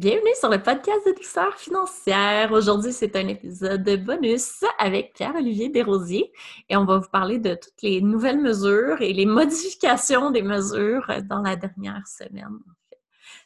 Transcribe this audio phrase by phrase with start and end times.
[0.00, 2.50] Bienvenue sur le podcast de douceur financière.
[2.52, 6.32] Aujourd'hui, c'est un épisode bonus avec Pierre-Olivier Desrosiers
[6.70, 11.06] et on va vous parler de toutes les nouvelles mesures et les modifications des mesures
[11.28, 12.60] dans la dernière semaine.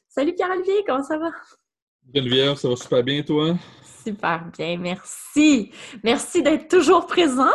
[0.07, 1.33] Salut Pierre-Olivier, comment ça va?
[2.15, 3.59] Geneviève, ça va super bien, toi?
[4.05, 5.73] Super bien, merci.
[6.05, 7.51] Merci d'être toujours présent.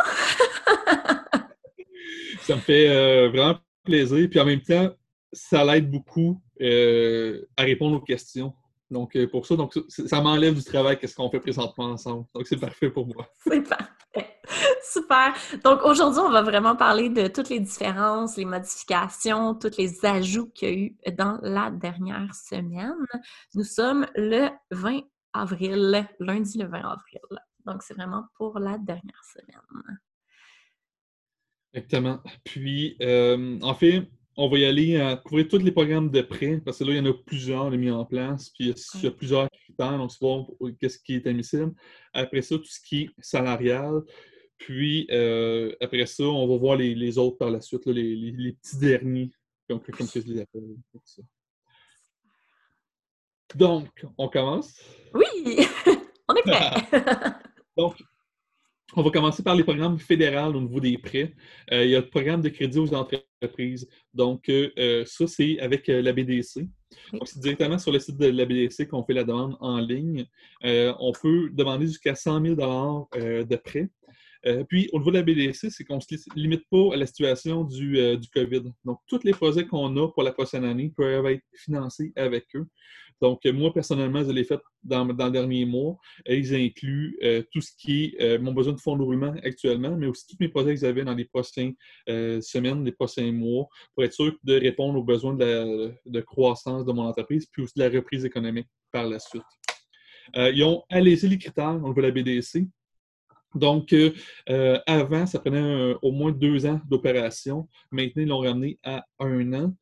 [2.42, 4.28] ça me fait euh, vraiment plaisir.
[4.30, 4.90] Puis en même temps,
[5.32, 8.52] ça l'aide beaucoup euh, à répondre aux questions.
[8.90, 12.26] Donc, euh, pour ça, donc, ça m'enlève du travail qu'est-ce qu'on fait présentement ensemble.
[12.34, 13.28] Donc, c'est parfait pour moi.
[13.38, 14.40] C'est parfait.
[14.82, 15.32] Super.
[15.62, 20.50] Donc, aujourd'hui, on va vraiment parler de toutes les différences, les modifications, tous les ajouts
[20.50, 23.06] qu'il y a eu dans la dernière semaine.
[23.54, 25.02] Nous sommes le 20
[25.32, 27.20] avril, lundi le 20 avril.
[27.66, 30.00] Donc, c'est vraiment pour la dernière semaine.
[31.72, 32.20] Exactement.
[32.44, 36.62] Puis, euh, en fait, on va y aller à couvrir tous les programmes de prêt,
[36.64, 39.10] parce que là, il y en a plusieurs mis en place, puis il y a
[39.10, 40.46] plusieurs critères, donc c'est voir
[40.80, 41.74] qu'est-ce qui est admissible.
[42.14, 44.00] Après ça, tout ce qui est salarial.
[44.56, 49.30] Puis euh, après ça, on va voir les, autres par la suite, les, petits derniers,
[49.68, 50.74] comme, comme je les appelle.
[53.54, 54.74] Donc, on commence?
[55.12, 55.66] Oui!
[56.28, 57.32] on est prêt!
[57.76, 58.02] donc,
[58.96, 61.32] on va commencer par les programmes fédéraux au niveau des prêts.
[61.72, 63.88] Euh, il y a le programme de crédit aux entreprises.
[64.14, 66.68] Donc, euh, euh, ça, c'est avec la BDC.
[67.12, 70.26] Donc, c'est directement sur le site de la BDC qu'on fait la demande en ligne.
[70.62, 73.88] on peut demander jusqu'à 100 000 de prêt.
[74.68, 77.64] Puis, au niveau de la BDC, c'est qu'on ne se limite pas à la situation
[77.64, 78.62] du, du COVID.
[78.84, 82.66] Donc, tous les projets qu'on a pour la prochaine année peuvent être financés avec eux.
[83.20, 85.98] Donc, moi, personnellement, je l'ai fait dans, dans le dernier mois.
[86.26, 89.94] ils incluent euh, tout ce qui est euh, mon besoin de fonds de roulement actuellement,
[89.94, 91.74] mais aussi tous mes projets que j'avais dans les prochaines
[92.08, 96.92] euh, semaines, les prochains mois, pour être sûr de répondre aux besoins de, croissance de
[96.92, 99.42] mon entreprise, puis aussi de la reprise économique par la suite.
[100.34, 102.66] ils ont allégé les critères au niveau de la BDC.
[103.54, 103.94] Donc,
[104.86, 107.68] avant, ça prenait au moins deux ans d'opération.
[107.90, 109.74] Maintenant, ils l'ont ramené à un an.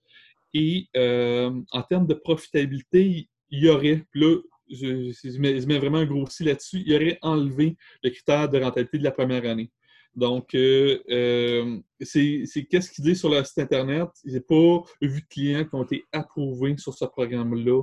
[0.54, 4.36] Et euh, en termes de profitabilité, il y aurait, là,
[4.70, 8.98] je, mets, vraiment un gros si là-dessus, il y aurait enlevé le critère de rentabilité
[8.98, 9.70] de la première année.
[10.14, 14.08] Donc, euh, euh, c'est qu'est-ce qu'il dit sur le site Internet?
[14.26, 17.82] A pas vu de clients qui ont été approuvés sur ce programme-là,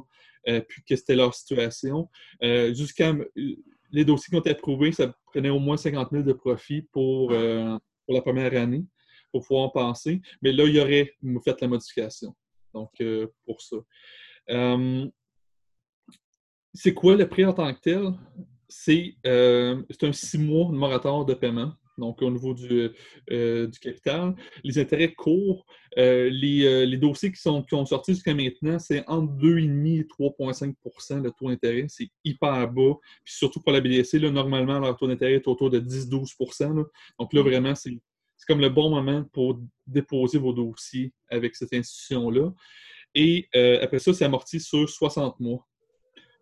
[0.67, 2.09] puis que c'était leur situation.
[2.41, 3.15] Jusqu'à
[3.91, 7.29] les dossiers qui ont été approuvés, ça prenait au moins 50 000 de profit pour,
[7.29, 8.85] pour la première année,
[9.31, 10.21] pour pouvoir en penser.
[10.41, 11.13] Mais là, il y aurait
[11.43, 12.35] fait la modification.
[12.75, 13.77] Donc, euh, pour ça.
[14.49, 15.07] Euh,
[16.73, 18.13] c'est quoi le prêt en tant que tel?
[18.67, 21.71] C'est euh, un six mois de moratoire de paiement.
[21.97, 22.91] Donc, au niveau du,
[23.81, 29.33] capital, les intérêts courts, les, dossiers qui, sont, qui ont sorti jusqu'à maintenant, c'est entre
[29.33, 31.85] 2,5 et 3,5% le taux d'intérêt.
[31.87, 32.95] C'est hyper bas.
[33.23, 36.85] Puis surtout pour la BDC, là, normalement, leur taux d'intérêt est autour de 10-12%
[37.19, 37.91] Donc là, vraiment, c'est
[38.47, 42.53] comme le bon moment pour déposer vos dossiers avec cette institution-là.
[43.13, 45.65] Et euh, après ça, c'est amorti sur 60 mois.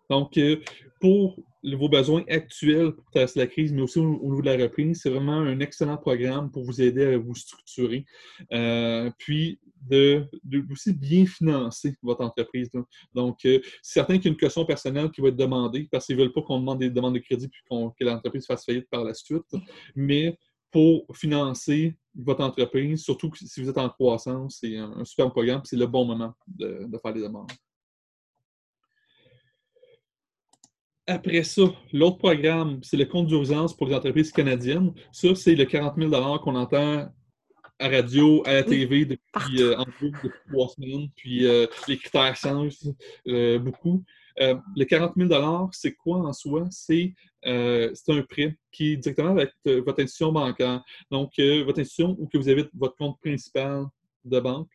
[0.10, 0.58] Donc, euh,
[1.00, 5.02] pour vos besoins actuels pour traverser la crise, mais aussi au, niveau de la reprise,
[5.02, 8.06] c'est vraiment un excellent programme pour vous aider à vous structurer.
[8.52, 9.60] Euh, puis,
[9.90, 10.26] de,
[10.72, 12.70] aussi bien financer votre entreprise.
[13.14, 16.16] Donc, c'est certain qu'il y a une question personnelle qui va être demandée parce qu'ils
[16.16, 19.04] ne veulent pas qu'on demande des demandes de crédit puis que l'entreprise fasse faillite par
[19.04, 19.44] la suite.
[19.96, 20.38] Mais
[20.74, 24.58] pour financer votre entreprise, surtout si vous êtes en croissance.
[24.60, 27.52] C'est un, super programme, c'est le bon moment de, faire des demandes.
[31.06, 34.94] Après ça, l'autre programme, c'est le compte d'urgence pour les entreprises canadiennes.
[35.12, 37.10] Ça, c'est le 40 000 qu'on entend
[37.80, 39.76] à radio, à la TV depuis, euh,
[40.50, 41.10] trois semaines.
[41.16, 42.78] Puis euh, les critères changent
[43.28, 44.04] euh, beaucoup.
[44.38, 46.68] Le 40 000 c'est quoi en soi?
[46.72, 50.82] C'est un prêt qui est directement avec votre institution bancaire.
[51.12, 53.86] Donc, votre institution où que vous avez votre compte principal
[54.24, 54.70] de banque,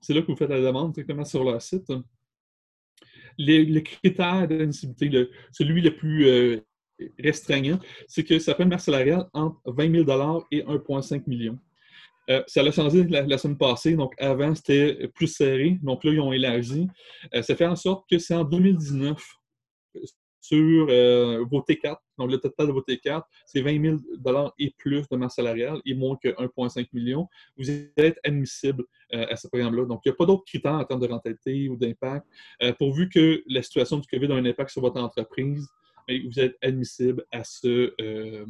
[0.00, 1.90] c'est là que vous faites la demande directement sur leur site.
[3.38, 6.60] Les critères d'admissibilité, celui le plus
[7.18, 11.58] restreignant, c'est que ça fait une masse salariale entre 20 000 et 1,5 million.
[12.30, 13.94] Euh, ça a changé la, semaine passée.
[13.94, 15.78] Donc, avant, c'était plus serré.
[15.82, 16.86] Donc, là, ils ont élargi.
[17.34, 19.22] Euh, ça fait en sorte que c'est en 2019
[20.48, 25.08] sur euh, vos T4, donc le total de vos T4, c'est 20 000 et plus
[25.08, 27.28] de masse salariale et moins que 1,5 million.
[27.56, 29.84] Vous êtes admissible à ce programme-là.
[29.86, 32.26] Donc, il n'y a pas d'autres critères en termes de rentabilité ou d'impact.
[32.78, 35.68] pourvu que la situation du COVID a un impact sur votre entreprise,
[36.26, 38.46] vous êtes admissible à ce, euh,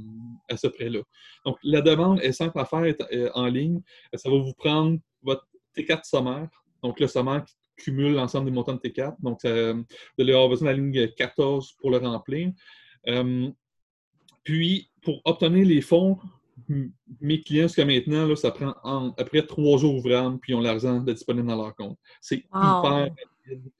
[0.75, 1.01] prêt-là.
[1.45, 3.81] Donc, la demande est simple à faire euh, en ligne.
[4.15, 5.47] Ça va vous prendre votre
[5.77, 6.49] T4 sommaire.
[6.83, 7.45] Donc, le sommaire
[7.79, 9.17] cumule l'ensemble des montants de T4.
[9.21, 9.85] Donc, ça, vous
[10.19, 12.53] allez avoir besoin de la ligne 14 pour le remplir.
[13.09, 13.49] Euh,
[14.45, 16.19] puis, pour obtenir les fonds,
[17.21, 18.75] mes clients jusqu'à maintenant, là, ça prend
[19.17, 21.99] après trois jours ouvrables, puis ils ont l'argent disponible dans leur compte.
[22.21, 23.71] C'est hyper rapide.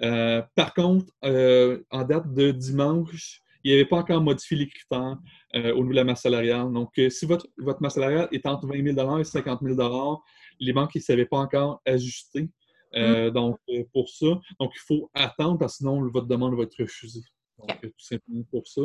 [0.00, 5.18] Euh, par contre, en date de dimanche, il n'y avait pas encore modifié les critères
[5.54, 6.72] au niveau de la masse salariale.
[6.72, 10.20] Donc, si votre, votre masse salariale est entre 20 000 et 50 000
[10.62, 12.48] les banques ne savaient pas encore ajuster.
[12.94, 13.34] Euh, mm.
[13.34, 14.26] Donc, euh, pour ça,
[14.60, 17.22] donc il faut attendre parce que sinon votre demande va être refusée.
[17.58, 18.82] Donc, euh, tout simplement pour ça.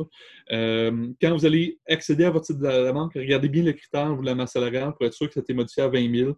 [0.50, 4.26] quand vous allez accéder à votre site de la banque, regardez bien le critère de
[4.26, 6.38] la masse salariale pour être sûr que ça a été modifié à 20 000.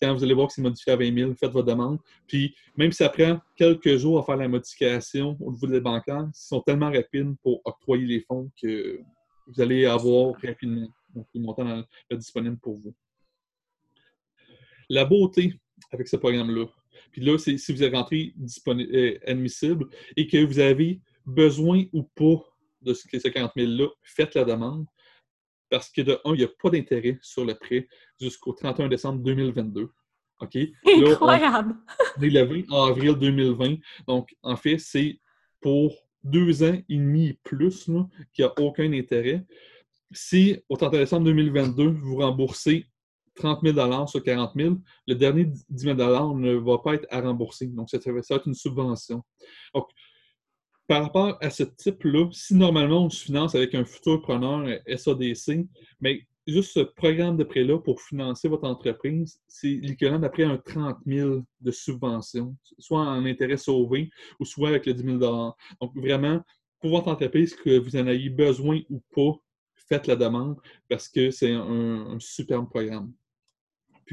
[0.00, 1.98] Quand vous allez voir que c'est modifié à 20 000, faites votre demande.
[2.26, 6.28] Puis, même si ça prend quelques jours à faire la modification au niveau des bancaires,
[6.28, 9.00] ils sont tellement rapides pour octroyer les fonds que
[9.46, 12.94] vous allez avoir rapidement donc, les montants disponibles pour vous.
[14.88, 15.54] La beauté
[15.90, 16.66] avec ce programme-là,
[17.10, 18.34] puis là, si vous êtes rentré
[18.68, 19.86] euh, admissible
[20.16, 22.42] et que vous avez besoin ou pas
[22.82, 24.86] de ce, 50 000-là, faites la demande.
[25.70, 27.88] Parce que de un, il n'y a pas d'intérêt sur le prêt
[28.20, 29.88] jusqu'au 31 décembre 2022.
[30.40, 30.58] OK?
[30.86, 31.76] Incroyable!
[32.18, 33.76] on est le en avril 2020.
[34.06, 35.18] Donc, en fait, c'est
[35.60, 37.84] pour deux ans et demi et plus
[38.32, 39.44] qu'il n'y a aucun intérêt.
[40.10, 42.86] Si au 31 décembre 2022, vous remboursez
[43.34, 44.76] 30 000 sur 40 000,
[45.06, 45.94] le dernier 10 000
[46.36, 47.66] ne va pas être à rembourser.
[47.68, 49.22] Donc, ça, va être une subvention.
[49.74, 49.88] Donc,
[50.86, 55.66] par rapport à ce type-là, si normalement on se finance avec un futur preneur SADC,
[56.00, 60.98] mais juste ce programme de prêt-là pour financer votre entreprise, c'est l'équivalent d'après un 30
[61.06, 66.42] 000 de subvention, soit en intérêt sauvé ou soit avec le 10 000 Donc, vraiment,
[66.80, 69.32] pour votre entreprise, que vous en ayez besoin ou pas,
[69.88, 70.56] faites la demande
[70.88, 73.12] parce que c'est un, un superbe programme.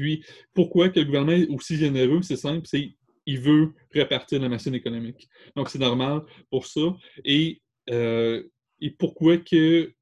[0.00, 0.24] Puis,
[0.54, 2.22] pourquoi que le gouvernement est aussi généreux?
[2.22, 2.94] C'est simple, c'est
[3.26, 5.28] il veut répartir la machine économique.
[5.54, 6.80] Donc, c'est normal pour ça.
[7.24, 7.60] Et,
[7.90, 8.42] euh,
[8.80, 9.92] et pourquoi que...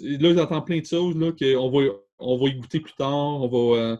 [0.00, 3.48] Là, j'entends plein de choses, là, qu'on va, on va y goûter plus tard, on
[3.48, 3.96] va, euh,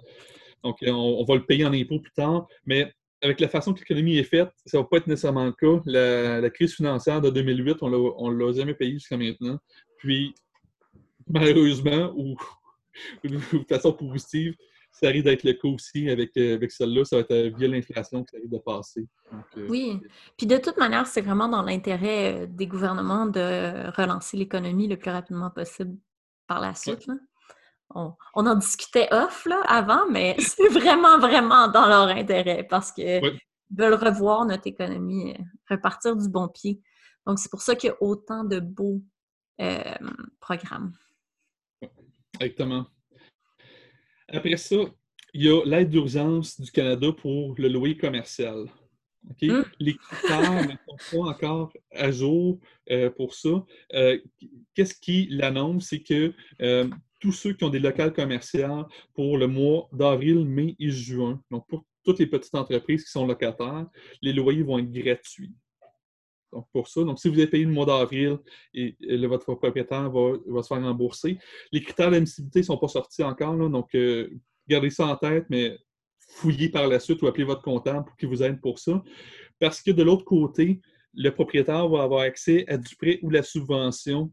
[0.63, 2.93] donc, on, va le payer en impôts plus tard, mais
[3.23, 5.83] avec la façon que l'économie est faite, ça ne va pas être nécessairement le cas.
[5.87, 9.59] La, crise financière de 2008, on ne l'a jamais payé jusqu'à maintenant.
[9.99, 10.35] Puis,
[11.27, 12.37] malheureusement, ou
[13.25, 14.55] de façon positive,
[14.99, 17.05] ça arrive d'être le cas aussi avec, euh, avec celle-là.
[17.05, 19.07] Ça va être euh, via l'inflation que ça arrive de passer.
[19.59, 20.01] Euh, oui.
[20.39, 25.11] Puis de toute manière, c'est vraiment dans l'intérêt des gouvernements de relancer l'économie le plus
[25.11, 25.99] rapidement possible
[26.47, 27.07] par la suite.
[27.95, 33.21] On, en discutait off là, avant, mais c'est vraiment, vraiment dans leur intérêt parce qu'ils
[33.71, 35.37] veulent revoir notre économie,
[35.69, 36.81] repartir du bon pied.
[37.27, 39.03] Donc, c'est pour ça qu'il y a autant de beaux
[40.41, 40.95] programmes.
[42.41, 42.87] Exactement.
[44.29, 44.77] Après ça,
[45.35, 48.67] il y a l'aide d'urgence du Canada pour le loyer commercial.
[49.43, 49.65] Hum.
[49.81, 53.65] Les critères ne sont pas encore à jour euh, pour ça.
[53.93, 54.19] Euh,
[54.75, 55.89] qu'est-ce qui l'annonce?
[55.89, 56.33] C'est que
[56.63, 56.89] euh,
[57.21, 58.85] tous ceux qui ont des locales commerciales
[59.15, 63.27] pour le mois d'avril, mai et juin, donc pour toutes les petites entreprises qui sont
[63.27, 63.87] locataires,
[64.23, 65.53] les loyers vont être gratuits.
[66.53, 68.39] Donc, pour ça, donc si vous avez payé le mois d'avril
[68.73, 68.97] et,
[69.27, 71.39] votre propriétaire va, se faire rembourser,
[71.73, 74.31] les critères d'admissibilité ne sont pas sortis encore, donc euh,
[74.69, 75.77] gardez ça en tête, mais
[76.29, 79.03] fouillez par la suite ou appelez votre comptable pour qu'il vous aide pour ça.
[79.59, 80.81] Parce que de l'autre côté,
[81.15, 84.33] le propriétaire va avoir accès à du prêt ou la subvention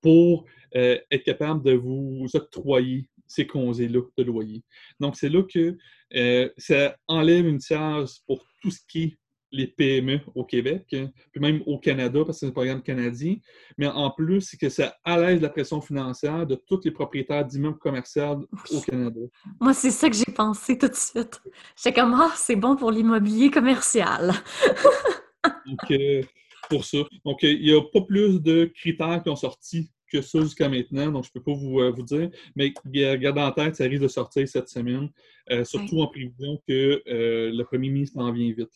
[0.00, 4.62] pour euh, être capable de vous octroyer ces congés-là de loyer.
[4.98, 5.76] Donc, c'est là que
[6.14, 9.18] euh, ça enlève une charge pour tout ce qui est
[9.52, 13.36] les PME au Québec, puis même au Canada, parce que c'est un programme canadien.
[13.78, 17.78] Mais en plus, c'est que ça allège la pression financière de tous les propriétaires d'immeubles
[17.78, 19.20] commerciaux au Canada.
[19.60, 21.40] Moi, c'est ça que j'ai pensé tout de suite.
[21.76, 24.32] J'étais comme, ah, c'est bon pour l'immobilier commercial.
[25.66, 26.22] Donc, euh,
[26.68, 26.98] pour ça.
[27.24, 31.12] Donc, il n'y a pas plus de critères qui ont sorti que ça jusqu'à maintenant,
[31.12, 32.30] donc je ne peux pas vous, euh, vous dire.
[32.56, 35.08] Mais gardez en tête, ça risque de sortir cette semaine,
[35.50, 38.70] euh, surtout en prévision que le premier ministre en vient vite.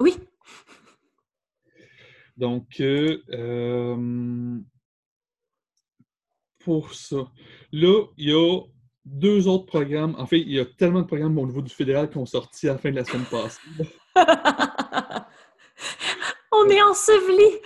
[0.00, 0.18] Oui.
[2.36, 4.58] Donc, euh, euh,
[6.58, 7.30] pour ça,
[7.72, 8.60] là, il y a
[9.04, 10.14] deux autres programmes.
[10.18, 12.68] En fait, il y a tellement de programmes au niveau du fédéral qui ont sorti
[12.68, 13.60] à la fin de la semaine passée.
[16.52, 17.60] On est enseveli!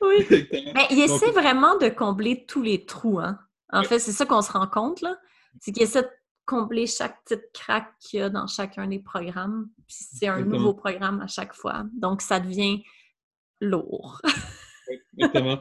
[0.00, 0.26] Oui.
[0.74, 3.20] Mais il essaie vraiment de combler tous les trous.
[3.20, 3.38] Hein?
[3.72, 5.16] En fait, c'est ça qu'on se rend compte, là.
[5.60, 6.08] C'est qu'il essaie de
[6.52, 9.70] combler chaque petite craque qu'il y a dans chacun des programmes.
[9.86, 11.84] Puis c'est un nouveau programme à chaque fois.
[11.98, 12.82] Donc, ça devient
[13.60, 14.20] lourd.
[15.16, 15.58] Exactement.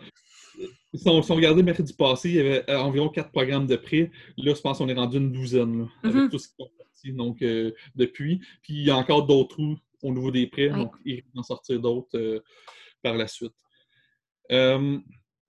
[0.93, 4.11] Si on, regardait mercredi passé, il y avait euh, environ quatre programmes de prêt.
[4.37, 6.29] Là, je pense qu'on est rendu une douzaine avec mm-hmm.
[6.29, 8.39] tout ce qui est sorti donc, euh, depuis.
[8.61, 10.69] Puis il y a encore d'autres trous au niveau des prêts.
[10.69, 12.43] Donc, il va en sortir d'autres
[13.01, 13.55] par la suite.
[14.49, 15.01] il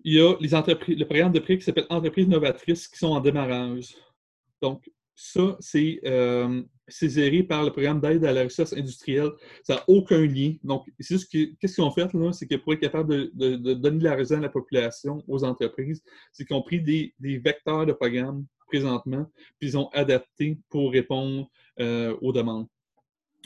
[0.04, 3.20] y a les entreprises, le programme de prêt qui s'appelle Entreprises novatrices qui sont en
[3.20, 3.96] démarrage.
[4.61, 9.31] Donc, ça, c'est euh, géré par le programme d'aide à la recherche industrielle.
[9.62, 10.54] Ça n'a aucun lien.
[10.62, 13.99] Donc, c'est juste qu'est-ce qu'ils ont fait, là, c'est que pour être capable de, donner
[13.99, 16.02] de la raison à la population, aux entreprises,
[16.33, 21.49] c'est qu'ils ont pris des, vecteurs de programme présentement, puis ils ont adapté pour répondre
[21.81, 22.66] euh, aux demandes.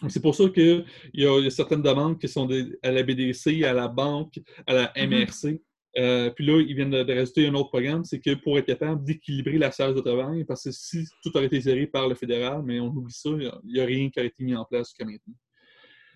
[0.08, 2.49] C'est pour ça qu'il y, y, a certaines demandes qui sont
[2.82, 5.61] à la BDC, à la banque, à la MRC, mm-hmm.
[5.98, 9.02] Euh, puis là, ils viennent de, rajouter un autre programme, c'est que pour être capable
[9.04, 12.62] d'équilibrer la charge de travail, parce que si tout aurait été géré par le fédéral,
[12.64, 15.06] mais on oublie ça, il n'y a, rien qui a été mis en place jusqu'à
[15.06, 15.34] maintenant.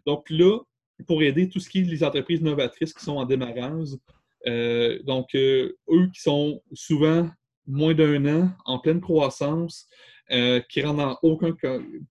[0.04, 0.58] Donc là,
[1.06, 3.88] pour aider tout ce qui est les entreprises novatrices qui sont en démarrage,
[4.46, 7.30] euh, donc euh, eux qui sont souvent
[7.66, 9.86] moins d'un an, en pleine croissance,
[10.68, 11.52] qui rentrent dans aucun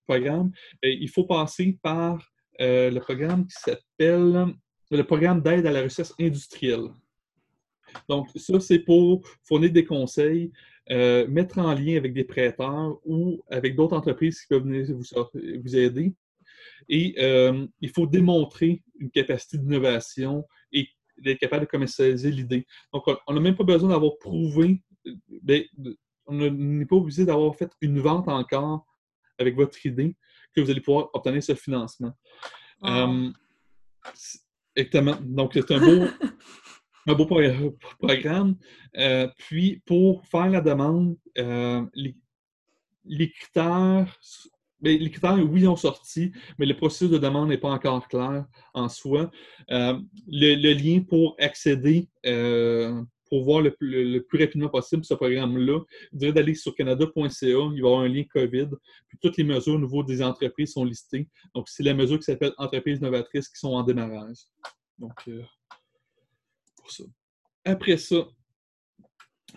[0.06, 0.52] programme,
[0.84, 2.22] il faut passer par
[2.60, 4.54] le programme qui s'appelle
[4.92, 6.90] le programme d'aide à la recherche industrielle.
[8.08, 10.52] Donc, ça, c'est pour fournir des conseils,
[10.92, 15.76] euh, mettre en lien avec des prêteurs ou avec d'autres entreprises qui peuvent venir vous,
[15.76, 16.14] aider.
[16.88, 22.66] Et euh, il faut démontrer une capacité d'innovation et d'être capable de commercialiser l'idée.
[22.94, 24.82] Donc, on n'a même pas besoin d'avoir prouvé,
[25.44, 25.64] ben,
[26.26, 28.86] on n'est pas obligé d'avoir fait une vente encore
[29.38, 30.16] avec votre idée
[30.56, 32.14] que vous allez pouvoir obtenir ce financement.
[32.84, 33.30] Euh,
[34.76, 35.18] exactement.
[35.22, 36.06] Donc, c'est un beau,
[37.10, 37.26] un beau
[38.00, 38.56] programme.
[38.98, 41.84] Euh, puis, pour faire la demande, euh,
[43.06, 44.20] les, critères,
[44.80, 48.46] ben, les critères, oui, ont sorti, mais le processus de demande n'est pas encore clair
[48.74, 49.32] en soi.
[49.72, 52.10] Euh, le, lien pour accéder,
[53.30, 55.82] pour voir le, plus rapidement possible ce programme-là,
[56.14, 58.70] je dirais d'aller sur canada.ca, il va y avoir un lien COVID,
[59.08, 61.28] puis toutes les mesures au niveau des entreprises sont listées.
[61.56, 64.38] Donc, c'est la mesure qui s'appelle Entreprises novatrices qui sont en démarrage.
[64.98, 65.28] Donc,
[67.66, 68.28] après ça,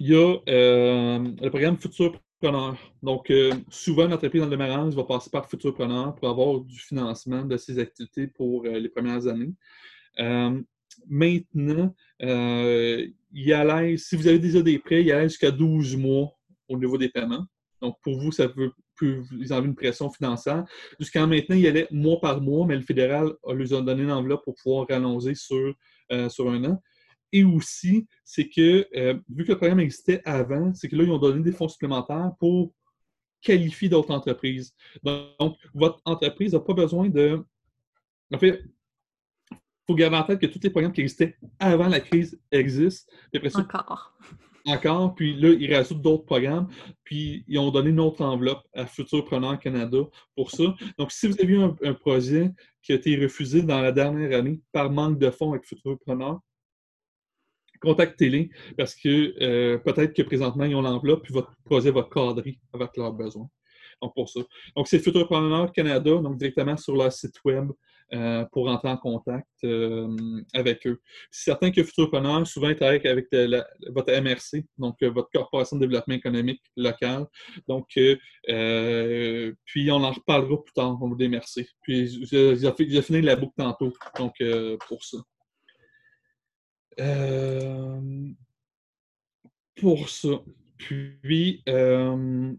[0.00, 2.76] il y a euh, le programme Futurpreneur.
[3.02, 7.44] Donc, euh, souvent, l'entreprise dans le démarrage va passer par Futurpreneur pour avoir du financement
[7.44, 9.52] de ses activités pour euh, les premières années.
[11.08, 15.96] maintenant, il y a si vous avez déjà des prêts, il y a jusqu'à 12
[15.96, 16.32] mois
[16.68, 17.46] au niveau des paiements.
[17.80, 20.64] Donc, pour vous, ça peut, vous enlever une pression financière.
[21.00, 24.12] Jusqu'à maintenant, il y allait mois par mois, mais le fédéral lui a donné une
[24.12, 25.74] enveloppe pour pouvoir rallonger sur,
[26.28, 26.82] sur un an.
[27.32, 31.10] Et aussi, c'est que, euh, vu que le programme existait avant, c'est que là, ils
[31.10, 32.72] ont donné des fonds supplémentaires pour
[33.42, 34.74] qualifier d'autres entreprises.
[35.02, 37.44] Donc, votre entreprise n'a pas besoin de.
[38.32, 38.62] En fait,
[39.50, 43.12] il faut garder en tête que tous les programmes qui existaient avant la crise existent.
[43.54, 44.16] encore.
[44.64, 46.68] Encore, puis là, ils rajoutent d'autres programmes,
[47.02, 49.98] puis ils ont donné une autre enveloppe à Futurpreneur Canada
[50.36, 50.76] pour ça.
[50.98, 54.38] Donc, si vous avez eu un, un, projet qui a été refusé dans la dernière
[54.38, 56.38] année par manque de fonds avec Futurpreneur,
[57.82, 62.58] contactez-les parce que euh, peut-être que présentement, ils ont l'enveloppe puis votre projet va cadrer
[62.72, 63.48] avec leurs besoins.
[64.00, 64.40] Donc, pour ça.
[64.76, 67.70] Donc, c'est Futurpreneur Canada, donc directement sur leur site web
[68.12, 70.08] euh, pour entrer en contact euh,
[70.54, 71.00] avec eux.
[71.30, 73.28] C'est certain que Futurpreneur, souvent, ils travaillent avec
[73.90, 77.26] votre MRC, donc votre Corporation de développement économique local.
[77.68, 81.66] Donc, puis on en reparlera plus tard niveau des MRC.
[81.82, 84.34] Puis, j'ai fini la boucle tantôt, donc
[84.88, 85.18] pour ça.
[87.00, 88.00] Euh,
[89.76, 90.42] pour ça.
[90.76, 92.52] Puis, euh,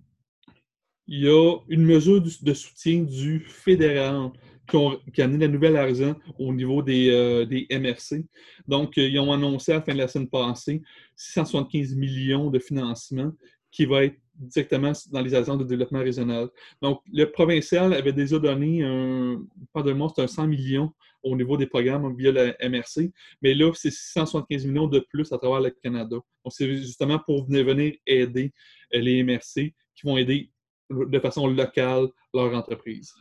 [1.08, 4.32] il y a une mesure de soutien du fédéral
[4.68, 8.26] qui, a amené la nouvelle argent au niveau des, euh, des, MRC.
[8.68, 10.82] Donc, ils ont annoncé à la fin de la semaine passée
[11.16, 13.32] 675 millions de financement
[13.72, 16.50] qui va être directement dans les agences de développement régional.
[16.82, 21.68] Donc, le provincial avait déjà donné un, pardon c'est un 100 millions au niveau des
[21.68, 23.12] programmes via la MRC,
[23.42, 26.18] mais là, c'est 675 millions de plus à travers le Canada.
[26.44, 28.54] Donc, c'est justement pour venir aider
[28.94, 30.52] euh, les MRC qui vont aider
[30.90, 33.14] de façon locale leur entreprise.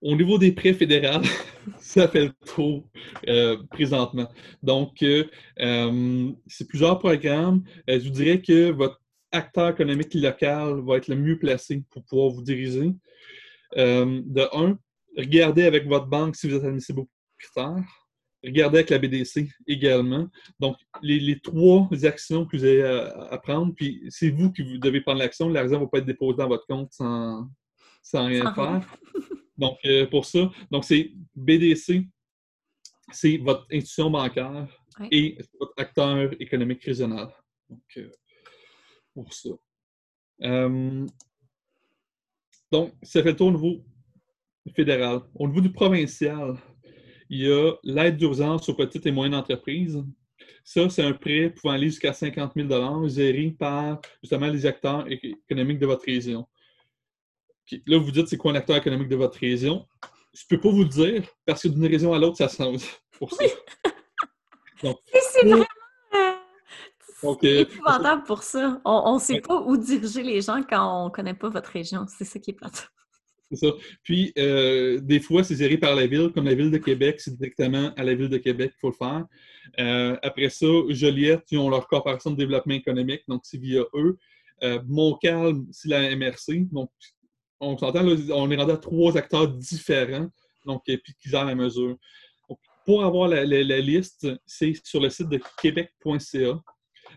[0.00, 1.22] Au niveau des prêts fédéraux,
[1.78, 2.84] ça fait le tour
[3.26, 4.28] euh, présentement.
[4.62, 5.24] Donc, euh,
[6.46, 7.64] c'est plusieurs programmes.
[7.88, 9.00] je vous dirais que votre
[9.32, 12.92] acteur économique local va être le mieux placé pour pouvoir vous diriger.
[13.74, 14.78] de un,
[15.16, 17.84] regardez avec votre banque si vous êtes admissible aux critères.
[18.44, 20.28] Regardez avec la BDC également.
[20.60, 25.00] Donc, les, trois actions que vous avez à, prendre, puis c'est vous qui vous devez
[25.00, 25.48] prendre l'action.
[25.48, 27.48] L'argent ne va pas être déposé dans votre compte sans,
[28.12, 28.98] rien faire.
[29.56, 32.04] Donc, euh, pour ça, donc c'est BDC,
[33.12, 34.66] c'est votre institution bancaire
[35.10, 37.28] et votre acteur économique régional.
[37.70, 38.10] Donc, euh,
[39.14, 39.50] pour ça.
[40.42, 41.06] Euh,
[42.70, 43.84] donc, ça fait le tour au niveau
[44.72, 45.20] fédéral.
[45.34, 46.56] Au niveau du provincial,
[47.28, 50.02] il y a l'aide d'urgence aux petites et moyennes entreprises.
[50.62, 55.78] Ça, c'est un prêt pouvant aller jusqu'à 50 000 géré par justement les acteurs économiques
[55.78, 56.46] de votre région.
[57.86, 59.86] Là, vous dites, c'est quoi un acteur économique de votre région?
[60.32, 62.82] Je ne peux pas vous le dire parce que d'une région à l'autre, ça change.
[63.18, 63.44] Pour ça.
[64.82, 65.64] c'est vraiment
[66.14, 68.80] euh, euh, épouvantable pour ça.
[68.84, 72.06] On ne sait pas où diriger les gens quand on ne connaît pas votre région.
[72.08, 72.90] C'est ça qui est plate.
[73.50, 73.72] C'est ça.
[74.02, 77.36] Puis, euh, des fois, c'est géré par la ville, comme la ville de Québec, c'est
[77.36, 80.18] directement à la ville de Québec qu'il faut le faire.
[80.22, 84.16] après ça, Joliette, ils ont leur corporation de développement économique, donc c'est via eux.
[84.86, 86.66] Montcalm, c'est la MRC.
[86.72, 86.90] Donc,
[87.60, 90.28] on s'entend, on est rendu à trois acteurs différents,
[90.66, 91.96] donc, et puis qui gèrent la mesure.
[92.84, 96.60] pour avoir la, liste, c'est sur le site de québec.ca.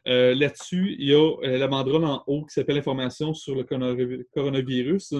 [0.08, 3.64] Euh, là-dessus, il y a euh, la banderole en haut qui s'appelle Information sur le
[4.34, 5.16] coronavirus.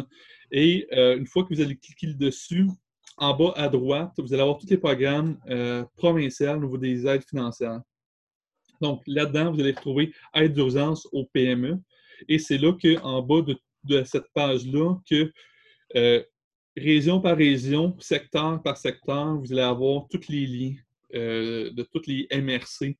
[0.52, 2.68] Et euh, une fois que vous allez cliquer dessus,
[3.18, 5.40] en bas à droite, vous allez avoir tous les programmes
[5.96, 7.82] provinciaux au niveau des aides financières.
[8.80, 11.80] Donc, là-dedans, vous allez retrouver aide d'urgence au PME.
[12.30, 13.42] Et c'est là qu'en bas
[13.86, 15.32] de cette page-là que
[16.76, 20.76] région par région, secteur par secteur, vous allez avoir tous les liens
[21.12, 22.98] de toutes les MRC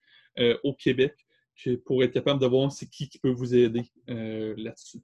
[0.64, 1.14] au Québec
[1.86, 5.00] pour être capable de voir c'est qui qui peut vous aider là-dessus.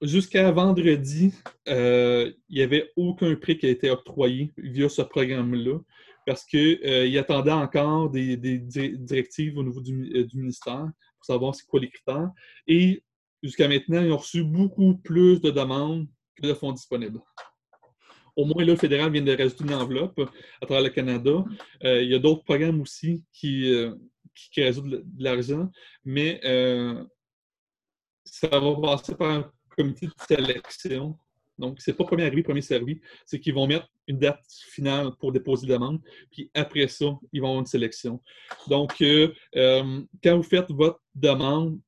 [0.00, 1.32] Jusqu'à vendredi,
[1.66, 5.78] il n'y avait aucun prix qui a été octroyé via ce programme-là
[6.28, 11.88] parce qu'il attendait encore des, directives au niveau du, ministère pour savoir c'est quoi les
[11.88, 12.30] critères.
[12.66, 13.02] Et
[13.42, 16.06] jusqu'à maintenant, ils ont reçu beaucoup plus de demandes
[16.36, 17.20] que de fonds disponibles.
[18.36, 20.20] Au moins, là, le fédéral vient de rajouter une enveloppe
[20.60, 21.44] à travers le Canada.
[21.82, 23.94] Euh, il y a d'autres programmes aussi qui, euh,
[24.50, 25.70] qui, rajoutent de l'argent,
[26.04, 27.04] mais euh,
[28.24, 31.18] ça va passer par un comité de sélection.
[31.58, 33.00] Donc, ce n'est pas premier arrivé, premier servi.
[33.26, 37.40] C'est qu'ils vont mettre une date finale pour déposer la demande, puis après ça, ils
[37.40, 38.22] vont avoir une sélection.
[38.68, 41.80] Donc, quand vous faites votre demande,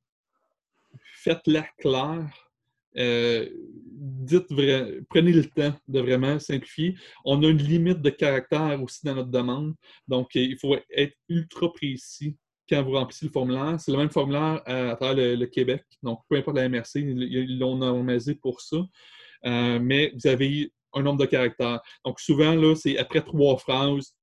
[1.21, 2.47] faites-la claire.
[2.97, 3.49] Euh,
[3.93, 4.47] dites
[5.09, 6.95] prenez le temps de vraiment simplifier.
[7.23, 9.75] On a une limite de caractère aussi dans notre demande,
[10.07, 12.35] donc il faut être ultra précis
[12.71, 13.79] quand vous remplissez le formulaire.
[13.79, 17.75] C'est le même formulaire à, travers le, Québec, donc peu importe la MRC, ils l'ont
[17.75, 18.77] normalisé pour ça,
[19.45, 21.81] euh, mais vous avez un nombre de caractères.
[22.05, 24.15] Donc souvent, là, c'est après trois phrases,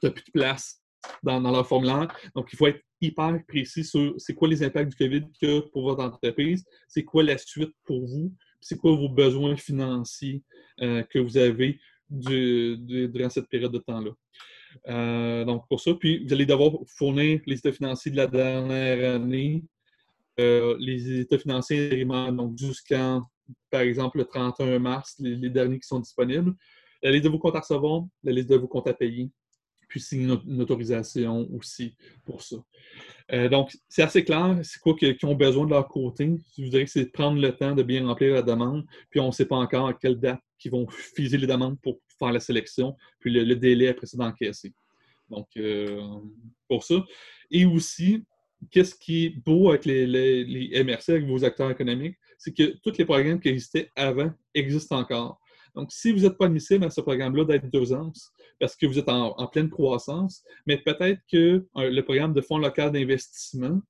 [0.00, 0.82] tu n'as plus de place
[1.22, 2.08] dans, leur formulaire.
[2.34, 5.26] Donc il faut être hyper précis sur c'est quoi les impacts du COVID
[5.72, 10.42] pour votre entreprise, c'est quoi la suite pour vous, c'est quoi vos besoins financiers
[10.80, 11.78] euh, que vous avez
[12.10, 14.10] durant cette période de temps-là.
[14.88, 19.16] Euh, donc, pour ça, puis vous allez devoir fournir les états financiers de la dernière
[19.16, 19.64] année,
[20.38, 23.22] euh, les états financiers donc jusqu'en,
[23.70, 26.54] par exemple, le 31 mars, les, derniers qui sont disponibles,
[27.02, 29.30] la liste de vos comptes à recevoir, la liste de vos comptes à payer,
[29.88, 30.30] puis c'est une,
[30.60, 32.56] autorisation aussi pour ça.
[33.32, 36.36] Euh, donc, c'est assez clair, c'est quoi qu'ils ont besoin de leur côté.
[36.56, 39.20] Je vous dirais que c'est de prendre le temps de bien remplir la demande, puis
[39.20, 42.32] on ne sait pas encore à quelle date qu'ils vont fiser les demandes pour faire
[42.32, 44.72] la sélection, puis le, délai après ça d'encaisser.
[45.28, 46.00] Donc, euh,
[46.68, 47.04] pour ça.
[47.50, 48.24] Et aussi,
[48.70, 53.04] qu'est-ce qui est beau avec les, MRC, avec vos acteurs économiques, c'est que tous les
[53.04, 55.40] programmes qui existaient avant existent encore.
[55.74, 59.08] Donc, si vous n'êtes pas admissible à ce programme-là d'aide d'urgence, parce que vous êtes
[59.08, 63.80] en, pleine croissance, mais peut-être que euh, le programme de fonds local d'investissement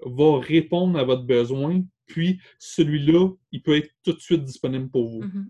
[0.00, 5.08] va répondre à votre besoin, puis celui-là, il peut être tout de suite disponible pour
[5.08, 5.22] vous.
[5.22, 5.46] Mm-hmm.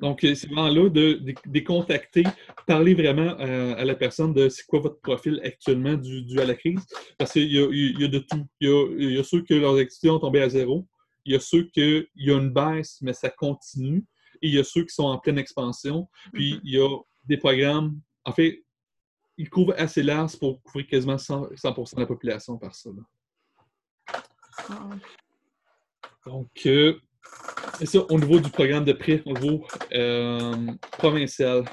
[0.00, 2.22] Donc, euh, c'est vraiment là de, de, contacter,
[2.66, 6.54] parler vraiment euh, à, la personne de c'est quoi votre profil actuellement dû, à la
[6.54, 6.86] crise.
[7.18, 8.46] Parce qu'il y, y, a de tout.
[8.60, 10.86] Il y a, il y a ceux que leurs activités ont tombé à zéro.
[11.24, 14.04] Il y a ceux qu'il y a une baisse, mais ça continue
[14.42, 16.08] et il y a ceux qui sont en pleine expansion.
[16.32, 16.60] Puis mm-hmm.
[16.64, 18.64] il y a des programmes, en fait,
[19.36, 22.90] ils couvrent assez large pour couvrir quasiment 100, de la population par ça.
[26.26, 27.00] Donc, euh,
[27.78, 30.54] c'est ça au niveau du programme de prêt au niveau euh,
[30.92, 31.64] provincial.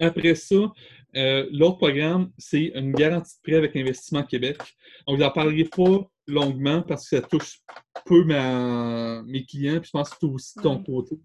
[0.00, 0.72] Après ça,
[1.16, 4.58] euh, l'autre programme, c'est une garantie de prêt avec Investissement Québec.
[5.06, 7.60] Donc, je n'en parlerai pas longuement parce que ça touche
[8.06, 11.18] peu mes clients, puis je pense que c'est aussi ton côté.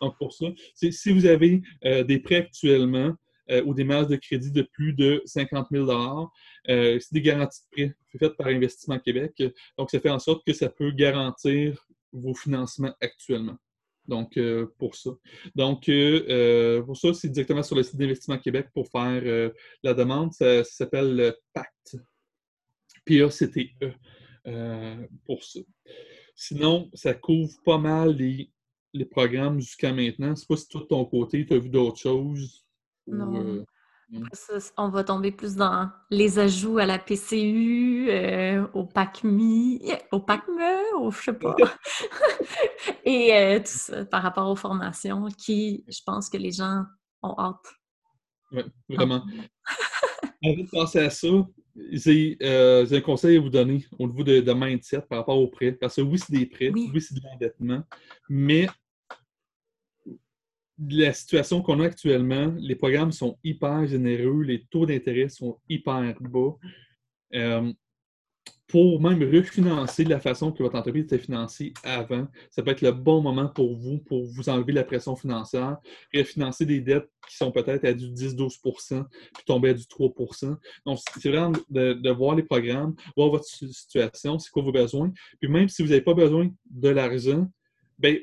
[0.00, 3.14] Donc, pour ça, si vous avez euh, des prêts actuellement
[3.50, 7.60] euh, ou des masses de crédit de plus de 50 000 euh, c'est des garanties
[7.60, 9.42] de prêt faites par Investissement Québec.
[9.78, 13.56] Donc, ça fait en sorte que ça peut garantir vos financements actuellement.
[14.06, 14.38] Donc,
[14.78, 15.10] pour ça.
[15.54, 15.90] Donc,
[16.84, 19.50] pour ça, c'est directement sur le site d'Investissement Québec pour faire
[19.82, 20.32] la demande.
[20.32, 21.96] Ça, ça s'appelle PACT.
[23.04, 23.92] P-A-C-T-E
[25.24, 25.60] pour ça.
[26.34, 28.50] Sinon, ça couvre pas mal les
[28.94, 30.26] les programmes jusqu'à maintenant.
[30.26, 32.64] Je ne sais pas si toi, de ton côté, tu as vu d'autres choses.
[33.06, 33.64] Non.
[34.14, 40.20] Euh, on va tomber plus dans les ajouts à la PCU, euh, au PACMI, au
[40.20, 41.56] PACME, au je sais pas.
[43.04, 46.84] Et euh, tout ça par rapport aux formations qui, je pense que les gens
[47.22, 47.74] ont hâte.
[48.52, 49.24] Oui, vraiment.
[50.44, 51.28] Avant de passer à ça,
[51.92, 55.48] j'ai euh, un conseil à vous donner au niveau de, de, mindset par rapport aux
[55.48, 55.72] prêts.
[55.72, 57.82] Parce que oui, c'est des prêts, oui, c'est de l'endettement,
[58.28, 58.66] mais
[60.90, 66.14] la situation qu'on a actuellement, les programmes sont hyper généreux, les taux d'intérêt sont hyper
[66.20, 66.56] bas.
[67.34, 67.72] Euh,
[68.72, 72.80] pour même refinancer de la façon que votre entreprise était financée avant, ça peut être
[72.80, 75.76] le bon moment pour vous, pour vous enlever la pression financière,
[76.14, 80.98] refinancer des dettes qui sont peut-être à du 10-12% puis tomber à du 3% Donc,
[81.20, 85.12] c'est vraiment de, voir les programmes, voir votre situation, c'est quoi vos besoins.
[85.38, 87.46] Puis même si vous n'avez pas besoin de l'argent,
[87.98, 88.16] bien,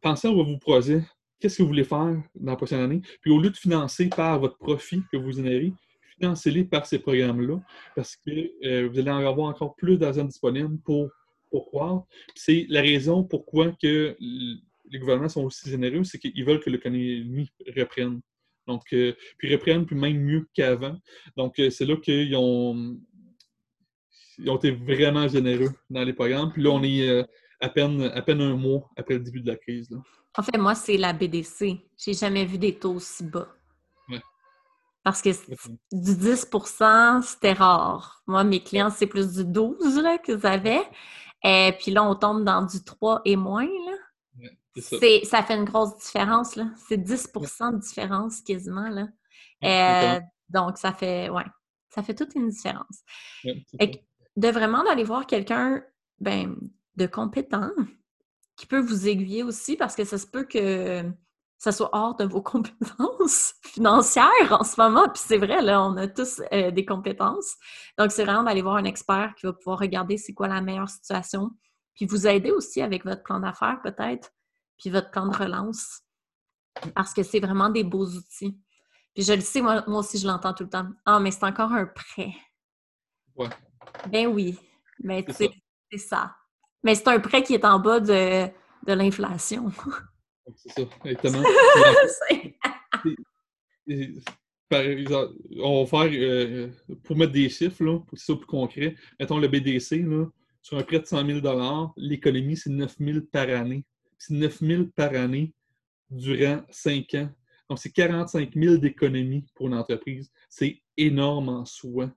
[0.00, 1.02] pensez à vos projets
[1.40, 3.02] qu'est-ce que vous voulez faire dans la prochaine année?
[3.20, 5.72] Puis au lieu de financer par votre profit que vous générez,
[6.18, 7.60] financez-les par ces programmes-là
[7.94, 11.10] parce que euh, vous allez en avoir encore plus d'argent disponible pour,
[11.50, 16.70] pour C'est la raison pourquoi que les gouvernements sont aussi généreux, c'est qu'ils veulent que
[16.70, 18.20] l'économie reprenne.
[18.66, 20.96] Donc, euh, puis reprenne, puis même mieux qu'avant.
[21.36, 22.98] Donc, euh, c'est là qu'ils ont,
[24.38, 26.52] ils ont été vraiment généreux dans les programmes.
[26.52, 27.24] Puis là, on est
[27.60, 29.88] à, peine, à peine un mois après le début de la crise.
[30.38, 31.80] En fait, moi, c'est la BDC.
[31.96, 33.48] J'ai jamais vu des taux aussi bas.
[35.02, 35.30] Parce que
[35.92, 38.24] du 10% c'était rare.
[38.26, 40.82] Moi, mes clients, c'est plus du 12 là, qu'ils avaient.
[41.44, 43.68] Et puis là, on tombe dans du 3 et moins.
[43.68, 44.48] Là.
[44.80, 44.96] ça.
[45.22, 45.42] ça.
[45.44, 46.56] fait une grosse différence.
[46.56, 46.70] là.
[46.88, 48.88] C'est 10% de différence quasiment.
[48.88, 49.06] Là.
[49.62, 51.46] Euh, donc, ça fait, ouais,
[51.88, 53.04] ça fait toute une différence.
[53.44, 55.84] De vraiment d'aller voir quelqu'un
[56.18, 56.56] ben,
[56.96, 57.70] de compétent,
[58.56, 61.04] qui peut vous aiguiller aussi parce que ça se peut que
[61.58, 65.08] ça soit hors de vos compétences financières en ce moment.
[65.08, 67.56] Puis c'est vrai, là, on a tous euh, des compétences.
[67.98, 70.88] Donc, c'est vraiment d'aller voir un expert qui va pouvoir regarder c'est quoi la meilleure
[70.88, 71.50] situation,
[71.94, 74.32] puis vous aider aussi avec votre plan d'affaires peut-être,
[74.78, 76.02] puis votre plan de relance.
[76.94, 78.58] Parce que c'est vraiment des beaux outils.
[79.14, 80.88] Puis je le sais, moi, moi aussi, je l'entends tout le temps.
[81.06, 82.34] Ah, mais c'est encore un prêt.
[83.34, 83.48] Ouais.
[84.10, 84.58] Ben oui.
[84.98, 85.50] Mais tu sais,
[85.90, 86.36] c'est ça.
[86.82, 88.46] Mais c'est un prêt qui est en bas de,
[88.86, 89.70] de l'inflation.
[90.54, 91.42] C'est ça, exactement.
[94.68, 96.68] Par exemple, on va faire, euh,
[97.04, 100.26] pour mettre des chiffres, là, pour que ce soit plus concret, mettons le BDC, là,
[100.60, 103.84] sur un prêt de 100 000 l'économie, c'est 9 000 par année.
[104.18, 105.54] C'est 9 000 par année
[106.10, 107.30] durant 5 ans.
[107.68, 110.32] Donc, c'est 45 000 d'économie pour une entreprise.
[110.48, 112.10] C'est énorme en soi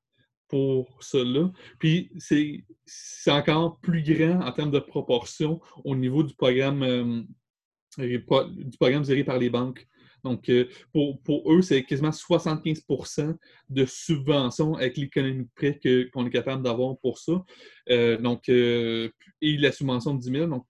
[0.49, 1.51] pour cela.
[1.77, 7.23] Puis c'est encore plus grand en termes de proportion au niveau du programme, euh,
[7.97, 9.87] du programme géré par les banques.
[10.21, 13.37] Donc, euh, pour, eux, c'est quasiment 75%
[13.69, 15.79] de subvention avec l'économie de prêt
[16.11, 17.41] qu'on est capable d'avoir pour ça.
[17.89, 20.47] Euh, donc, et la subvention de 10 000.
[20.47, 20.65] Donc,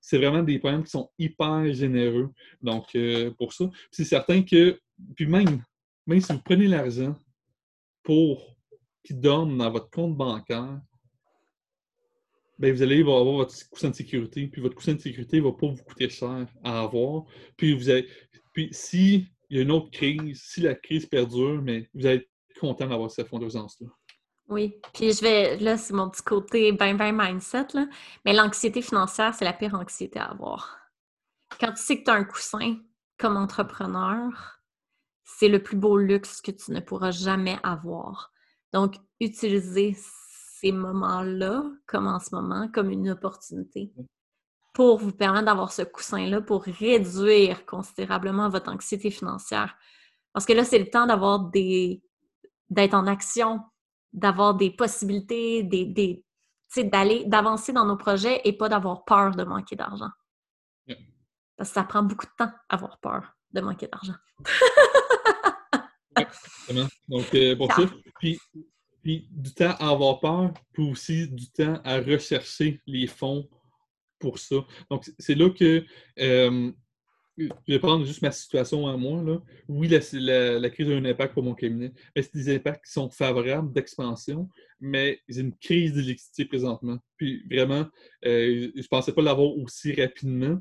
[0.00, 2.30] c'est vraiment des programmes qui sont hyper généreux.
[2.60, 2.96] Donc,
[3.38, 3.68] pour ça.
[3.90, 4.78] c'est certain que,
[5.16, 5.62] puis même,
[6.06, 7.16] même si vous prenez l'argent
[8.04, 8.51] pour
[9.04, 10.80] qui dorment dans votre compte bancaire,
[12.58, 15.52] ben vous allez avoir votre coussin de sécurité, puis votre coussin de sécurité ne va
[15.52, 17.24] pas vous coûter cher à avoir.
[17.56, 17.90] Puis vous
[18.52, 22.28] puis s'il y a une autre crise, si la crise perdure, mais vous allez être
[22.60, 23.88] content d'avoir cette fonds d'urgence-là.
[24.48, 27.86] Oui, puis je vais, là, c'est mon petit côté ben, ben mindset, là.
[28.24, 30.78] mais l'anxiété financière, c'est la pire anxiété à avoir.
[31.58, 32.76] Quand tu sais que tu as un coussin
[33.18, 34.60] comme entrepreneur,
[35.24, 38.31] c'est le plus beau luxe que tu ne pourras jamais avoir.
[38.72, 39.96] Donc, utilisez
[40.60, 43.92] ces moments-là, comme en ce moment, comme une opportunité
[44.72, 49.76] pour vous permettre d'avoir ce coussin-là pour réduire considérablement votre anxiété financière.
[50.32, 52.02] Parce que là, c'est le temps d'avoir des
[52.70, 53.60] d'être en action,
[54.14, 56.24] d'avoir des possibilités, des, des
[56.84, 60.08] d'aller, d'avancer dans nos projets et pas d'avoir peur de manquer d'argent.
[61.56, 64.14] Parce que ça prend beaucoup de temps avoir peur de manquer d'argent.
[67.08, 71.98] Donc, euh, pour ça, puis, du temps à avoir peur, puis aussi du temps à
[71.98, 73.48] rechercher les fonds
[74.18, 74.64] pour ça.
[74.90, 75.84] Donc, c'est là que
[76.20, 76.72] euh,
[77.36, 79.22] je vais prendre juste ma situation à moi.
[79.22, 79.40] Là.
[79.68, 83.10] Oui, la, crise a un impact pour mon cabinet, mais c'est des impacts qui sont
[83.10, 84.48] favorables d'expansion,
[84.80, 86.98] mais j'ai une crise d'électricité présentement.
[87.16, 87.86] Puis vraiment,
[88.24, 90.58] euh, je ne pensais pas l'avoir aussi rapidement,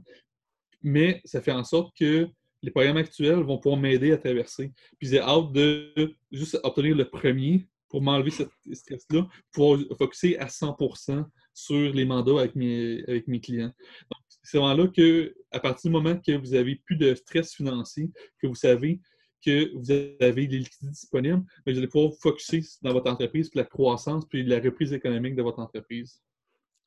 [0.82, 2.28] mais ça fait en sorte que
[2.62, 4.72] les programmes actuels vont pouvoir m'aider à traverser.
[5.00, 10.48] Puis j'ai hâte de juste obtenir le premier pour m'enlever ce stress-là, pour focuser à
[10.48, 13.04] 100% sur les mandats avec mes,
[13.42, 13.74] clients.
[14.10, 17.54] Donc, c'est vraiment là que, à partir du moment que vous avez plus de stress
[17.54, 18.10] financier,
[18.42, 19.02] que vous savez
[19.44, 23.58] que vous avez les liquidités disponibles, vous allez pouvoir vous focuser dans votre entreprise, puis
[23.58, 26.22] la croissance, puis la reprise économique de votre entreprise.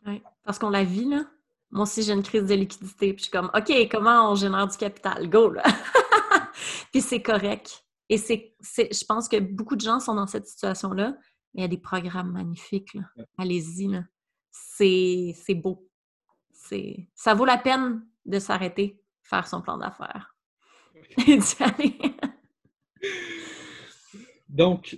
[0.07, 1.29] Oui, parce qu'on la vit, là.
[1.75, 4.69] Moi aussi, j'ai une crise de liquidité, puis je suis comme, OK, comment on génère
[4.69, 5.29] du capital?
[5.29, 5.65] Go, là!
[6.93, 7.85] puis c'est correct.
[8.09, 11.17] Et c'est, je pense que beaucoup de gens sont dans cette situation-là,
[11.53, 13.03] mais il y a des programmes magnifiques, là.
[13.37, 14.05] Allez-y, là.
[14.53, 15.89] C'est, c'est beau.
[16.53, 20.37] C'est, ça vaut la peine de s'arrêter, faire son plan d'affaires.
[21.27, 21.99] Et d'y aller.
[24.49, 24.97] Donc,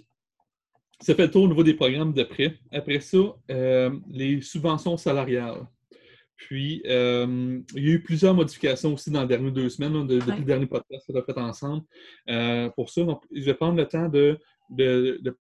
[1.00, 2.58] ça fait le tour au niveau des programmes de prêt.
[2.70, 3.18] Après ça,
[3.50, 5.66] euh, les subventions salariales.
[6.36, 10.38] Puis, euh, il y a eu plusieurs modifications aussi dans les dernières deux semaines, depuis
[10.38, 11.84] le dernier podcast qu'on a fait ensemble.
[12.28, 14.38] Euh, pour ça, donc, je vais prendre le temps de,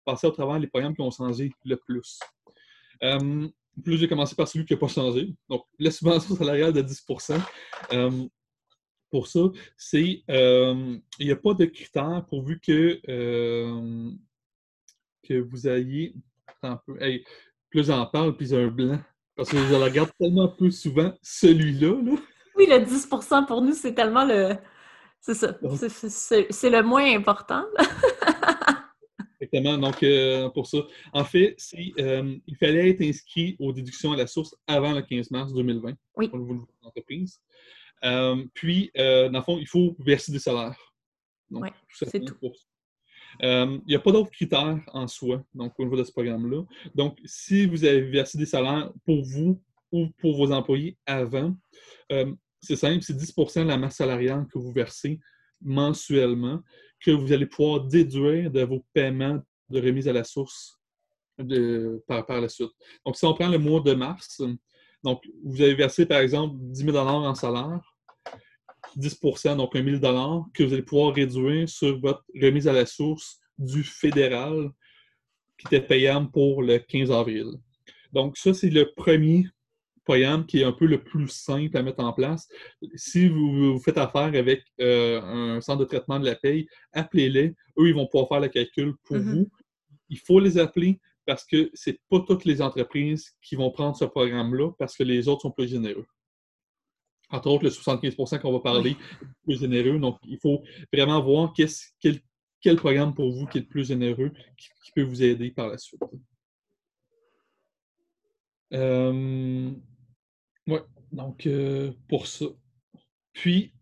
[0.06, 2.20] passer au travers les programmes qui ont changé le plus.
[3.84, 5.34] plus, j'ai commencé par celui qui n'a pas changé.
[5.50, 8.30] Donc, la subvention salariale de 10%
[9.10, 9.40] pour ça,
[9.78, 13.02] c'est il n'y a pas de critères pourvu que,
[15.24, 16.14] que vous ayez.
[16.64, 16.98] Un peu,
[17.70, 19.00] plus j'en parle, plus un blanc.
[19.38, 21.94] Parce que je le regarde tellement peu souvent, celui-là.
[22.56, 24.56] Oui, le 10% pour nous, c'est tellement le.
[25.22, 25.58] C'est ça.
[26.50, 27.64] C'est le moins important.
[29.40, 29.78] Exactement.
[29.78, 30.80] Donc, euh, pour ça,
[31.14, 35.54] en fait, il fallait être inscrit aux déductions à la source avant le 15 mars
[35.54, 36.30] 2020 oui.
[36.30, 36.40] pour
[36.82, 37.40] l'entreprise.
[38.04, 40.78] Euh, puis, euh, dans le fond, il faut verser des salaires.
[41.52, 42.36] Oui, c'est tout.
[43.44, 46.64] Euh, il n'y a pas d'autres critères en soi, donc au niveau de ce programme-là.
[46.96, 51.56] Donc, si vous avez versé des salaires pour vous ou pour vos employés avant,
[52.62, 55.20] c'est simple, c'est 10% de la masse salariale que vous versez
[55.62, 56.62] mensuellement
[57.00, 60.80] que vous allez pouvoir déduire de vos paiements de remise à la source
[61.38, 62.72] de, par, par la suite.
[63.06, 64.42] Donc, si on prend le mois de mars,
[65.04, 67.97] donc, vous avez versé, par exemple, 10 000 en salaire,
[68.98, 73.40] 10% donc 1 000 que vous allez pouvoir réduire sur votre remise à la source
[73.58, 74.70] du fédéral
[75.58, 77.48] qui était payable pour le 15 avril.
[78.14, 79.48] Donc, ça, c'est le premier
[80.04, 82.48] programme qui est un peu le plus simple à mettre en place.
[82.96, 87.54] Si vous, faites affaire avec euh, un centre de traitement de la paye, appelez-les.
[87.78, 89.34] Eux, ils vont pouvoir faire le calcul pour mm-hmm.
[89.34, 89.50] vous.
[90.10, 93.98] Il faut les appeler parce que ce n'est pas toutes les entreprises qui vont prendre
[93.98, 96.06] ce programme-là parce que les autres sont plus généreux.
[97.30, 100.00] Entre autres, le 75% qu'on va parler est plus généreux.
[100.00, 100.64] Donc, il faut
[100.94, 105.52] vraiment voir quel, programme pour vous qui est le plus généreux, qui, peut vous aider
[105.52, 106.02] par la suite.
[108.74, 109.72] Euh,
[110.68, 110.80] oui,
[111.12, 112.46] donc euh, pour ça.
[113.34, 113.74] Puis,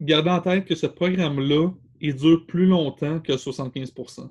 [0.00, 1.70] gardez en tête que ce programme-là,
[2.00, 4.30] il dure plus longtemps que 75%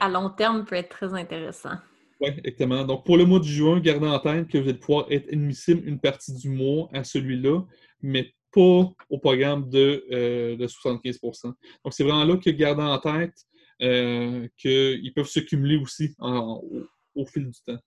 [0.00, 1.76] à long terme, peut être très intéressant.
[2.20, 2.84] Oui, exactement.
[2.84, 5.86] Donc, pour le mois de juin, gardez en tête que vous allez pouvoir être admissible
[5.86, 7.62] une partie du mois à celui-là,
[8.02, 10.04] mais pas au programme de,
[10.60, 11.52] 75% euh,
[11.84, 13.46] Donc, c'est vraiment là que gardez en tête
[13.82, 17.78] euh, qu'ils peuvent se cumuler aussi au, fil du temps.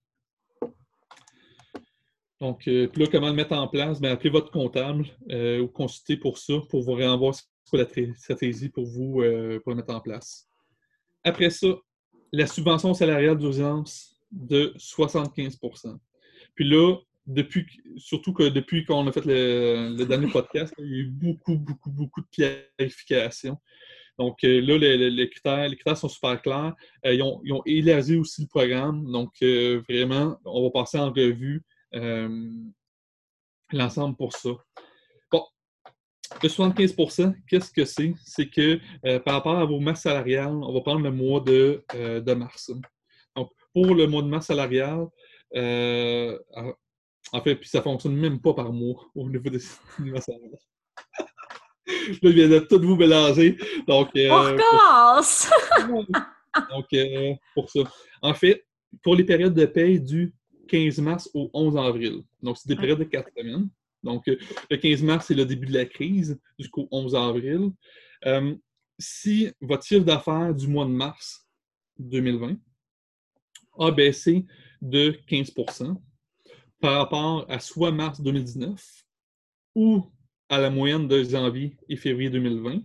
[2.39, 3.99] Donc, euh, puis là, comment le mettre en place?
[3.99, 8.85] Bien, appelez votre comptable ou consultez pour ça, pour vous voir ce la stratégie pour
[8.85, 9.23] vous
[9.63, 10.47] pour le mettre en place.
[11.23, 11.67] Après ça,
[12.31, 15.97] la subvention salariale d'urgence de 75%
[16.55, 17.65] Puis là, depuis,
[17.97, 21.91] surtout que depuis qu'on a fait le, dernier podcast, il y a eu beaucoup, beaucoup,
[21.91, 22.27] beaucoup de
[22.77, 23.57] clarifications.
[24.17, 26.75] Donc euh, là, les, critères, les critères sont super clairs.
[27.05, 29.11] Euh, ils, ont, élargi aussi le programme.
[29.11, 31.63] Donc euh, vraiment, on va passer en revue
[33.71, 34.49] l'ensemble pour ça.
[36.41, 38.13] Le 75% qu'est-ce que c'est?
[38.23, 38.79] C'est que
[39.19, 42.71] par rapport à vos masses salariales, on va prendre le mois de mars.
[43.73, 45.07] Pour le mois de mars salarial,
[45.55, 46.37] euh,
[47.31, 49.59] en fait, puis ça ne fonctionne même pas par mois au niveau des
[49.99, 50.57] masses salariales.
[51.87, 53.57] Là, je viens de tout vous mélanger.
[53.87, 55.49] Donc, on recommence!
[56.69, 56.87] donc,
[57.53, 57.81] pour ça.
[58.21, 58.65] En fait,
[59.03, 60.33] pour les périodes de paie du
[60.67, 63.69] 15 mars au 11 avril, donc c'est des périodes de 4 semaines.
[64.03, 64.37] Donc, euh,
[64.69, 67.71] le 15 mars, c'est le début de la crise jusqu'au 11 avril.
[68.25, 68.55] Euh,
[68.97, 71.47] si votre chiffre d'affaires du mois de mars
[71.99, 72.57] 2020
[73.77, 74.45] a baissé
[74.81, 75.95] de 15%
[76.79, 78.83] par rapport à soit mars 2019
[79.75, 80.03] ou
[80.49, 82.81] à la moyenne de janvier et février 2020,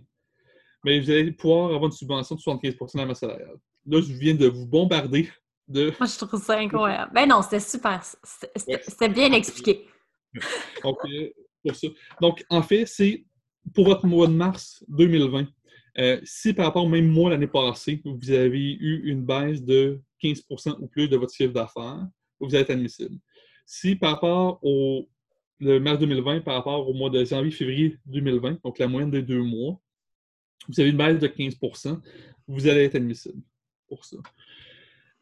[0.85, 3.57] mais vous allez pouvoir avoir une subvention de 75% de la masse salariale.
[3.85, 5.29] Là, je viens de vous bombarder
[5.67, 5.93] de.
[5.99, 7.11] Moi, je trouve ça incroyable.
[7.13, 8.01] Ben non, c'était super.
[8.55, 9.85] C'était bien expliqué.
[12.21, 13.25] Donc, en fait, c'est
[13.73, 15.47] pour votre mois de mars 2020.
[15.99, 19.99] Euh, si par rapport au même mois l'année passée, vous avez eu une baisse de
[20.21, 22.07] 15% ou plus de votre chiffre d'affaires,
[22.39, 23.17] vous êtes admissible.
[23.65, 25.09] Si par rapport au
[25.59, 29.79] mars 2020 par rapport au mois de janvier-février 2020, donc la moyenne des deux mois,
[30.67, 31.99] vous avez une baisse de 15%
[32.47, 33.41] vous allez être admissible
[33.87, 34.17] pour ça.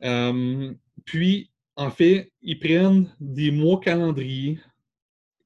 [0.04, 4.60] Euh, puis, en fait, ils prennent des mois calendriers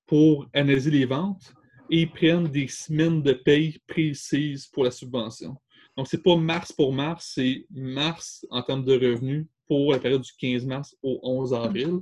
[0.05, 1.53] pour analyser les ventes
[1.89, 5.55] et ils prennent des semaines de paye précises pour la subvention.
[5.99, 9.99] Donc, ce n'est pas mars pour mars, c'est mars en termes de revenus pour la
[9.99, 11.99] période du 15 mars au 11 avril.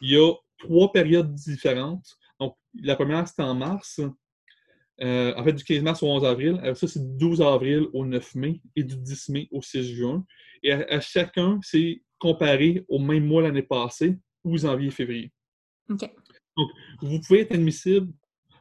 [0.00, 2.16] Il y a trois périodes différentes.
[2.38, 4.00] Donc, la première, c'était en mars.
[5.00, 6.60] Euh, en fait, du 15 mars au 11 avril.
[6.62, 9.82] Alors, ça, c'est du 12 avril au 9 mai et du 10 mai au 6
[9.82, 10.24] juin.
[10.62, 15.32] Et à, chacun, c'est comparé au même mois l'année passée ou janvier et février.
[15.90, 16.08] OK.
[16.56, 16.70] Donc,
[17.02, 18.12] vous pouvez être admissible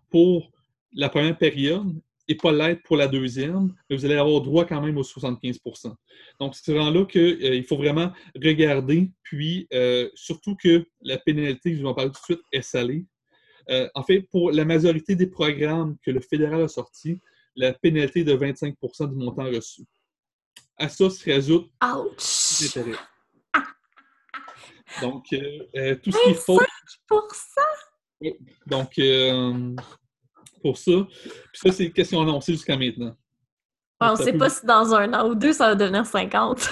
[0.10, 0.52] pour
[0.94, 1.94] la première période
[2.28, 5.94] et pas l'être pour la deuxième, mais vous allez avoir droit quand même aux 75%
[6.40, 11.76] Donc, c'est vraiment là qu'il euh, faut vraiment regarder, puis euh, surtout que la pénalité,
[11.76, 13.06] je vais en parler tout de suite, est salée.
[13.70, 17.20] Euh, en fait, pour la majorité des programmes que le fédéral a sortis,
[17.56, 19.84] la pénalité est de 25% du montant reçu.
[20.78, 22.98] À ça se rajoute l'intérêt.
[25.02, 26.60] Donc, tout ce qu'il faut.
[28.68, 29.00] Donc,
[30.64, 30.92] pour ça.
[31.22, 33.16] Puis ça, c'est question annoncée jusqu'à maintenant.
[34.00, 36.70] on ne sait pas si dans un an ou deux, ça va devenir 50.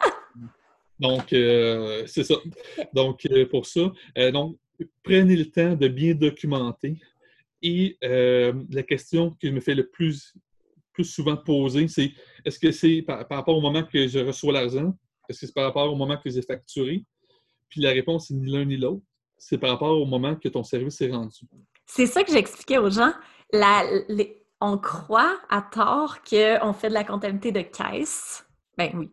[1.00, 2.36] donc, euh, c'est ça.
[2.92, 4.56] Donc, euh, pour ça, euh, donc,
[5.02, 7.00] prenez le temps de bien documenter.
[7.62, 10.34] Et la question qui me fait le plus,
[10.92, 12.12] plus souvent poser, c'est
[12.44, 14.96] est-ce que c'est par, rapport au moment que je reçois l'argent?
[15.28, 17.02] Est-ce que c'est par rapport au moment que j'ai facturé?
[17.68, 19.02] Puis la réponse est ni l'un ni l'autre.
[19.38, 21.40] C'est par rapport au moment que ton service est rendu.
[21.86, 23.12] C'est ça que j'expliquais aux gens.
[24.60, 28.44] on croit à tort qu'on fait de la comptabilité de caisse.
[28.76, 29.12] Ben oui.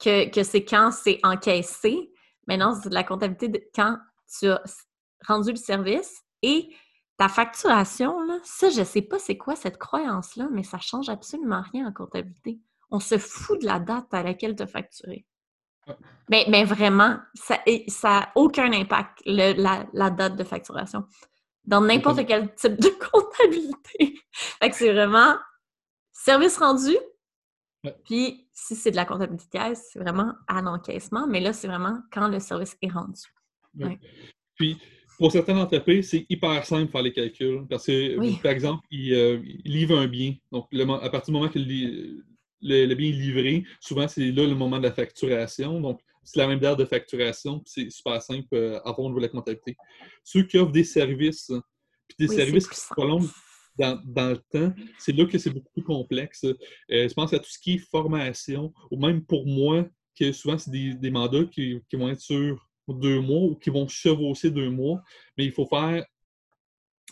[0.00, 2.12] Que, c'est quand c'est encaissé.
[2.46, 3.98] Mais non, c'est de la comptabilité de quand
[4.38, 4.62] tu as
[5.26, 6.68] rendu le service et
[7.16, 10.82] ta facturation, là, ça, je ne sais pas c'est quoi cette croyance-là, mais ça ne
[10.82, 12.60] change absolument rien en comptabilité.
[12.90, 15.26] On se fout de la date à laquelle tu as facturé.
[16.28, 17.60] Mais, mais, vraiment, ça
[18.02, 21.04] n'a aucun impact, la, date de facturation
[21.66, 24.20] dans n'importe quel type de comptabilité.
[24.32, 25.36] fait que c'est vraiment
[26.12, 26.96] service rendu.
[28.04, 31.26] Puis, si c'est de la comptabilité caisse, c'est vraiment à l'encaissement.
[31.28, 33.22] Mais là, c'est vraiment quand le service est rendu.
[34.56, 34.76] Puis,
[35.18, 37.66] pour certaines entreprises, c'est hyper simple de faire les calculs.
[37.68, 40.34] Parce que, par exemple, euh, ils, livrent un bien.
[40.50, 42.22] Donc, à partir du moment que le,
[42.60, 45.80] le, bien est livré, souvent, c'est là le moment de la facturation.
[45.80, 49.26] Donc, c'est la même date de facturation, c'est super simple euh, à au niveau de
[49.26, 49.76] la comptabilité.
[50.24, 51.52] Ceux qui offrent des services,
[52.08, 53.32] puis des services qui se prolongent
[53.78, 56.44] dans, le temps, c'est là que c'est beaucoup plus complexe.
[56.44, 56.54] Euh,
[56.90, 59.86] je pense à tout ce qui est formation, ou même pour moi,
[60.18, 64.50] que souvent, c'est des, mandats qui, vont être sur deux mois ou qui vont chevaucher
[64.50, 65.02] deux mois,
[65.38, 66.04] mais il faut faire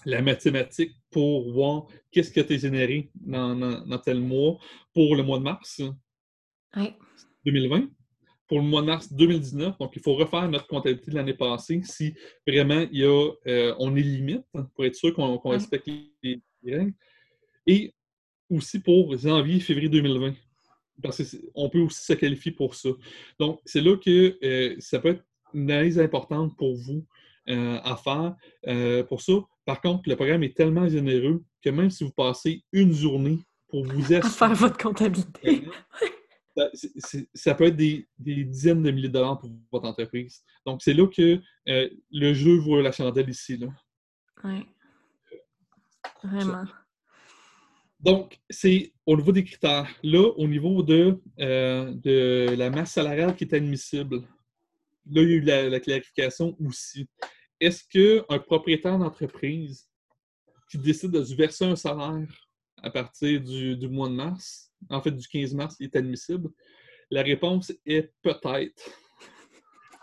[0.06, 4.58] la mathématique pour voir qu'est-ce que tu as généré dans, dans, tel mois
[4.92, 5.82] pour le mois de mars
[7.44, 7.88] 2020
[8.46, 9.78] pour le mois de mars 2019.
[9.78, 12.14] Donc, il faut refaire notre comptabilité de l'année passée si
[12.46, 15.88] vraiment il y a, euh, on est limite pour être sûr qu'on respecte
[16.22, 16.92] les, règles.
[17.66, 17.94] Et
[18.50, 20.34] aussi pour janvier, février 2020.
[21.02, 21.22] Parce
[21.54, 22.90] qu'on peut aussi se qualifier pour ça.
[23.38, 27.04] Donc, c'est là que euh, ça peut être une analyse importante pour vous
[27.48, 29.04] euh, à faire.
[29.06, 29.32] pour ça,
[29.64, 33.84] par contre, le programme est tellement généreux que même si vous passez une journée pour
[33.84, 34.18] vous assurer...
[34.22, 35.64] À faire votre comptabilité
[37.34, 40.42] ça, peut être des, dizaines de milliers de dollars pour votre entreprise.
[40.64, 43.58] Donc, c'est là que euh, le jeu vaut la chandelle ici.
[44.44, 44.66] Oui.
[46.22, 46.64] Vraiment.
[48.00, 49.88] Donc, c'est au niveau des critères.
[50.02, 54.16] Là, au niveau de, euh, de la masse salariale qui est admissible,
[55.06, 57.08] là, il y a eu la, clarification aussi.
[57.60, 59.88] Est-ce qu'un propriétaire d'entreprise
[60.70, 62.48] qui décide de se verser un salaire
[62.82, 66.50] à partir du mois de mars, en fait, du 15 mars, est admissible?
[67.10, 68.90] La réponse est peut-être.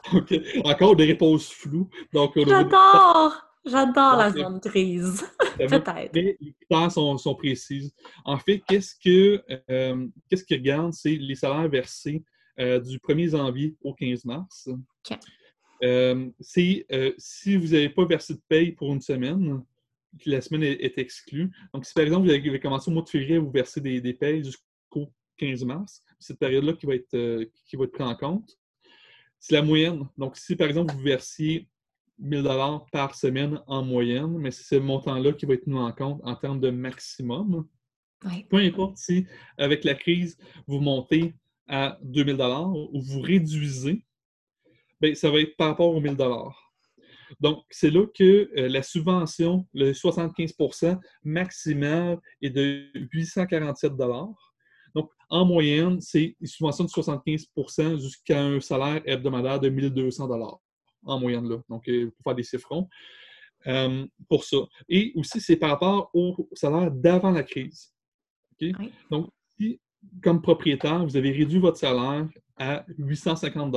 [0.63, 1.89] Encore des réponses floues.
[2.13, 3.51] J'adore!
[3.63, 5.23] J'adore la zone grise.
[5.57, 6.09] Peut-être.
[6.13, 7.93] Mais les critères sont, sont, précises.
[8.25, 10.93] En fait, qu'est-ce que euh, qu'est-ce qu'ils regardent?
[10.93, 12.23] C'est les salaires versés
[12.59, 14.69] euh, du 1er janvier au 15 mars.
[15.83, 16.85] Euh, c'est
[17.17, 19.63] si vous n'avez pas versé de paye pour une semaine,
[20.25, 21.51] la semaine est, exclue.
[21.73, 24.01] Donc, si par exemple, vous avez commencé au mois de février à vous verser des,
[24.01, 24.63] des payes jusqu'au
[25.37, 28.57] 15 mars, cette période-là qui, va être, euh, qui va être prise en compte,
[29.39, 30.07] c'est la moyenne.
[30.17, 31.67] Donc, si par exemple, vous versiez
[32.19, 35.91] 1000 dollars par semaine en moyenne, mais c'est ce montant-là qui va être mis en
[35.91, 37.67] compte en termes de maximum.
[38.49, 39.25] Peu importe si,
[39.57, 40.37] avec la crise,
[40.67, 41.33] vous montez
[41.67, 44.05] à 2000 dollars ou vous réduisez,
[44.99, 46.71] bien, ça va être par rapport aux 1000 dollars.
[47.39, 53.95] Donc, c'est là que euh, la subvention, le 75% maximal est de 847
[54.95, 60.29] Donc, en moyenne, c'est une subvention de 75% jusqu'à un salaire hebdomadaire de 1200
[61.03, 61.57] en moyenne, là.
[61.69, 62.87] Donc, il faut faire des chiffrons
[63.67, 64.57] euh, pour ça.
[64.89, 67.93] Et aussi, c'est par rapport au salaire d'avant la crise.
[69.09, 69.79] Donc, si,
[70.21, 72.27] comme propriétaire, vous avez réduit votre salaire
[72.57, 73.75] à 850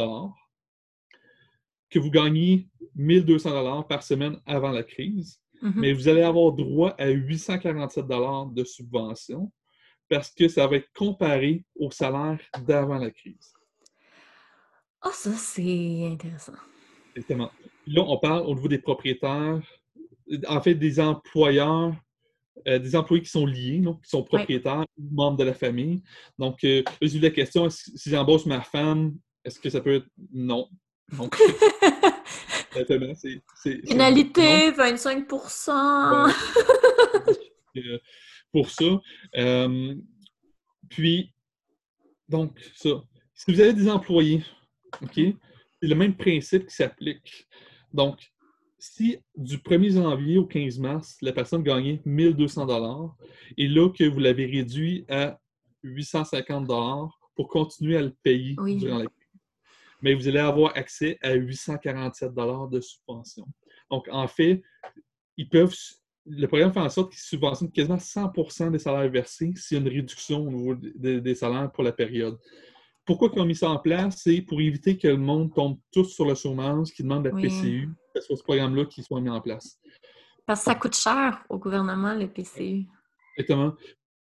[1.90, 5.72] que vous gagnez 1200 dollars par semaine avant la crise, mm-hmm.
[5.76, 9.50] mais vous allez avoir droit à 847 dollars de subvention
[10.08, 13.52] parce que ça va être comparé au salaire d'avant la crise.
[15.00, 16.54] Ah, ça, c'est intéressant.
[17.14, 17.50] Exactement.
[17.86, 19.60] Là, on parle au niveau des propriétaires,
[20.48, 21.94] en fait, des employeurs,
[22.66, 26.02] euh, des employés qui sont liés, donc, qui sont propriétaires ou membres de la famille.
[26.38, 30.06] Donc, euh, j'ai eu la question si j'embauche ma femme, est-ce que ça peut être
[30.32, 30.68] non?
[31.12, 31.36] Donc,
[32.74, 33.76] c'est.
[33.86, 35.26] Pénalité, 25
[37.76, 37.98] euh,
[38.54, 39.00] Pour ça.
[39.36, 39.96] Euh,
[40.88, 41.34] puis,
[42.28, 43.02] donc, ça.
[43.34, 44.44] Si vous avez des employés,
[45.02, 45.34] OK, c'est
[45.88, 47.48] le même principe qui s'applique.
[47.92, 48.20] Donc,
[48.78, 53.16] si du 1er janvier au 15 mars, la personne gagnait 1200 dollars
[53.56, 55.40] et là que vous l'avez réduit à
[55.82, 59.06] 850 dollars pour continuer à le payer durant la
[60.04, 62.30] mais vous allez avoir accès à 847
[62.70, 63.46] de subvention.
[63.90, 64.62] Donc, en fait,
[65.38, 65.74] ils peuvent,
[66.26, 69.82] le programme fait en sorte qu'ils subventionnent quasiment 100% des salaires versés s'il y a
[69.82, 72.38] une réduction au niveau des, salaires pour la période.
[73.04, 74.22] Pourquoi ils ont mis ça en place?
[74.22, 77.90] C'est pour éviter que le monde tombe tous sur le chômage qui demande la PCU,
[78.14, 79.78] que ce soit ce programme-là qui soit mis en place.
[80.46, 82.86] Parce que ça coûte cher au gouvernement, le PCU.
[83.36, 83.74] Exactement.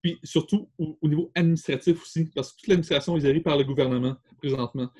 [0.02, 4.16] Puis surtout au, niveau administratif aussi, parce que toute l'administration est gérée par le gouvernement
[4.38, 4.90] présentement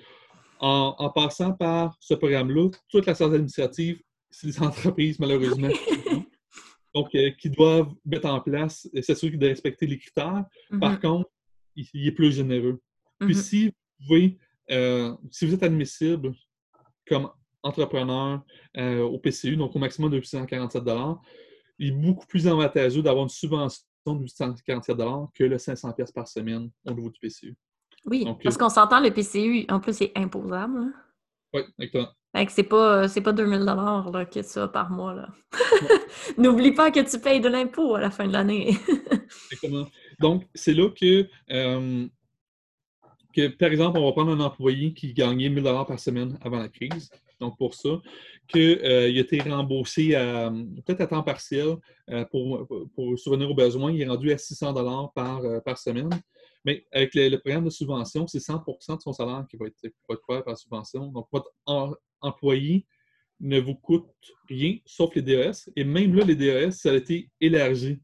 [0.58, 5.68] en, passant par ce programme-là, toute la charge administrative, c'est les entreprises, malheureusement,
[6.96, 10.46] donc, euh, qui doivent mettre en place et s'assurer de respecter les critères.
[10.80, 11.00] Par mm-hmm.
[11.00, 11.30] contre,
[11.76, 12.80] il, est plus généreux.
[13.20, 13.42] Puis mm-hmm.
[13.42, 14.38] si vous pouvez,
[14.70, 16.32] euh, si vous êtes admissible
[17.06, 17.30] comme
[17.62, 18.42] entrepreneur
[18.78, 20.82] euh, au PCU, donc au maximum de 847
[21.78, 24.96] il est beaucoup plus avantageux d'avoir une subvention de 847
[25.34, 27.54] que le 500 par semaine au niveau du PCU.
[28.06, 30.78] Oui, parce euh, qu'on s'entend, le PCU, en plus, c'est imposable.
[30.78, 30.92] Hein.
[31.52, 32.14] Oui, exactement.
[32.36, 35.14] Fait que c'est pas, c'est pas 2000 là, que tu as par mois.
[35.14, 35.28] Là.
[36.38, 38.76] N'oublie pas que tu payes de l'impôt à la fin de l'année.
[39.50, 39.86] exactement.
[40.20, 42.06] Donc, c'est là que, euh,
[43.34, 46.68] que, par exemple, on va prendre un employé qui gagnait 1000 par semaine avant la
[46.68, 47.08] crise.
[47.40, 48.02] Donc, pour ça,
[48.48, 50.10] qu'il euh, a été remboursé
[50.84, 51.76] peut-être à temps partiel
[52.30, 53.92] pour, pour souvenir aux besoins.
[53.92, 54.74] Il est rendu à 600
[55.14, 56.10] par, par semaine.
[56.66, 60.42] Mais avec le, programme de subvention, c'est 100% de son salaire qui va être, couvert
[60.42, 61.06] par subvention.
[61.12, 61.52] Donc, votre
[62.20, 62.84] employé
[63.38, 64.08] ne vous coûte
[64.48, 65.70] rien, sauf les DES.
[65.76, 68.00] Et même là, les DES, ça a été élargi.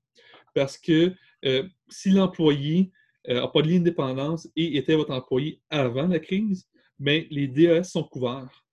[0.54, 1.12] Parce que
[1.44, 2.92] euh, si l'employé
[3.26, 6.68] n'a euh, pas de ligne d'indépendance et était votre employé avant la crise,
[7.00, 8.64] mais les DES sont couverts.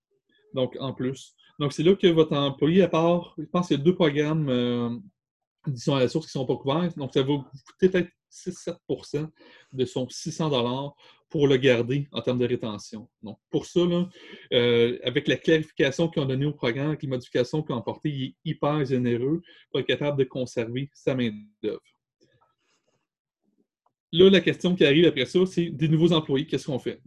[0.54, 1.34] Donc, en plus.
[1.58, 4.50] Donc, c'est là que votre employé, à part, je pense qu'il y a deux programmes,
[4.50, 4.96] euh,
[5.66, 6.94] disons à la source, qui ne sont pas couverts.
[6.96, 9.30] Donc, ça va vous coûter peut-être 6-7
[9.74, 10.96] de son 600
[11.30, 13.08] pour le garder en termes de rétention.
[13.22, 13.82] Donc, pour ça,
[14.54, 18.10] euh, avec la clarification qu'ils ont donnée au programme, avec les modifications qu'ils ont apportées,
[18.10, 21.82] il est hyper généreux pour être capable de conserver sa main-d'œuvre.
[24.12, 27.00] Là, la question qui arrive après ça, c'est des nouveaux employés, qu'est-ce qu'on fait?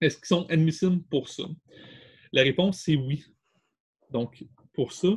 [0.00, 1.42] Est-ce qu'ils sont admissibles pour ça?
[2.32, 3.24] La réponse, c'est oui.
[4.10, 5.08] Donc, pour ça.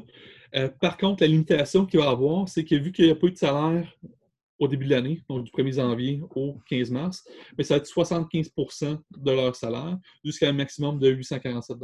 [0.55, 3.27] Euh, par contre, la limitation qu'il va avoir, c'est que vu qu'il n'y a pas
[3.27, 3.95] eu de salaire
[4.61, 7.23] au début de l'année, donc du 1er janvier au 15 mars,
[7.57, 11.77] mais ça va être 75% de leur salaire jusqu'à un maximum de 847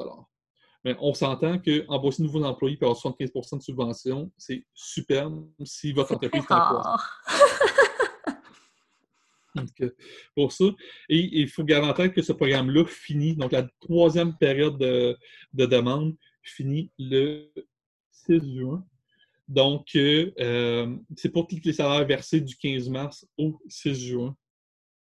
[0.86, 5.92] mais on s'entend qu'embaucher de nouveaux employés pour avoir 75% de subvention, c'est superbe si
[5.92, 6.82] votre entreprise est en
[9.56, 9.94] Donc,
[10.36, 10.66] pour ça,
[11.10, 15.18] et il faut garantir que ce programme-là finit, donc la troisième période de,
[15.52, 17.52] de demande finit le
[18.12, 18.86] 6 juin
[19.48, 24.36] donc, euh, c'est pour tous les salaires versés du 15 mars au 6 juin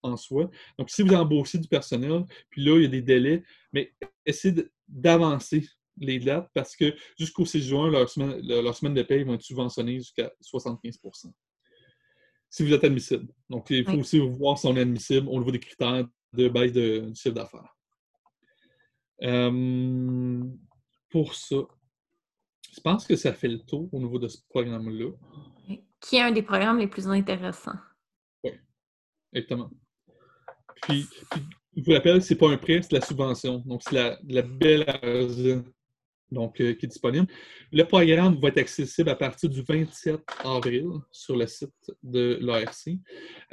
[0.03, 0.49] en soi.
[0.77, 3.93] Donc, si vous embauchez du personnel, puis là, il y a des délais, mais
[4.25, 5.67] essayez d'avancer
[5.97, 9.41] les dates parce que jusqu'au 6 juin, leur semaine, leur semaine de paie vont être
[9.41, 11.31] subventionnées jusqu'à 75%
[12.55, 13.27] si vous êtes admissible.
[13.49, 16.71] Donc, il faut aussi voir si on est admissible au niveau des critères de baisse
[16.71, 17.75] de, du chiffre d'affaires.
[19.23, 20.41] Euh,
[21.09, 21.57] pour ça,
[22.76, 25.11] je pense que ça fait le tour au niveau de ce programme-là?
[25.99, 27.80] Qui est un des programmes les plus intéressants.
[28.43, 28.51] Oui,
[29.34, 29.71] exactement.
[30.82, 31.07] Puis,
[31.76, 33.59] je vous rappelle, ce n'est pas un prêt, c'est la subvention.
[33.65, 35.63] Donc, c'est la, belle argent
[36.32, 37.28] donc, euh, qui est disponible.
[37.71, 41.69] Le programme va être accessible à partir du 27 avril sur le site
[42.03, 42.89] de l'ARC.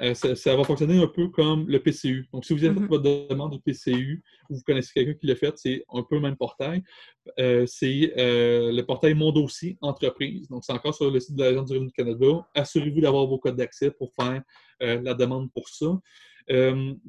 [0.00, 2.28] Euh, ça, va fonctionner un peu comme le PCU.
[2.32, 2.88] Donc, si vous avez fait mm-hmm.
[2.88, 6.22] votre demande de PCU ou vous connaissez quelqu'un qui l'a fait, c'est un peu le
[6.22, 6.82] même portail.
[7.38, 10.48] Euh, c'est le portail Mon dossier entreprise.
[10.48, 12.48] Donc, c'est encore sur le site de l'Agence du Revenu du Canada.
[12.54, 14.42] Assurez-vous d'avoir vos codes d'accès pour faire
[14.80, 16.00] la demande pour ça.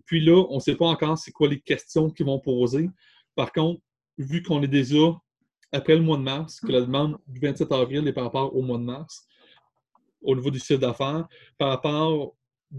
[0.06, 2.90] puis là, on ne sait pas encore c'est quoi les questions qu'ils vont poser.
[3.36, 3.82] Par contre,
[4.18, 5.16] vu qu'on est déjà
[5.74, 8.62] après le mois de mars, que la demande du 27 avril est par rapport au
[8.62, 9.28] mois de mars,
[10.22, 12.36] au niveau du chiffre d'affaires, par rapport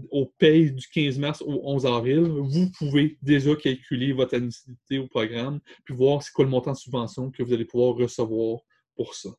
[0.09, 5.07] au paye du 15 mars au 11 avril, vous pouvez déjà calculer votre admissibilité au
[5.07, 8.59] programme, puis voir c'est quoi le montant de subvention que vous allez pouvoir recevoir
[8.95, 9.29] pour ça.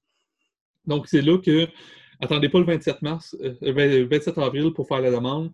[0.87, 1.67] Donc, c'est là que,
[2.21, 5.53] attendez pas le 27 mars, euh, le 27 avril pour faire la demande.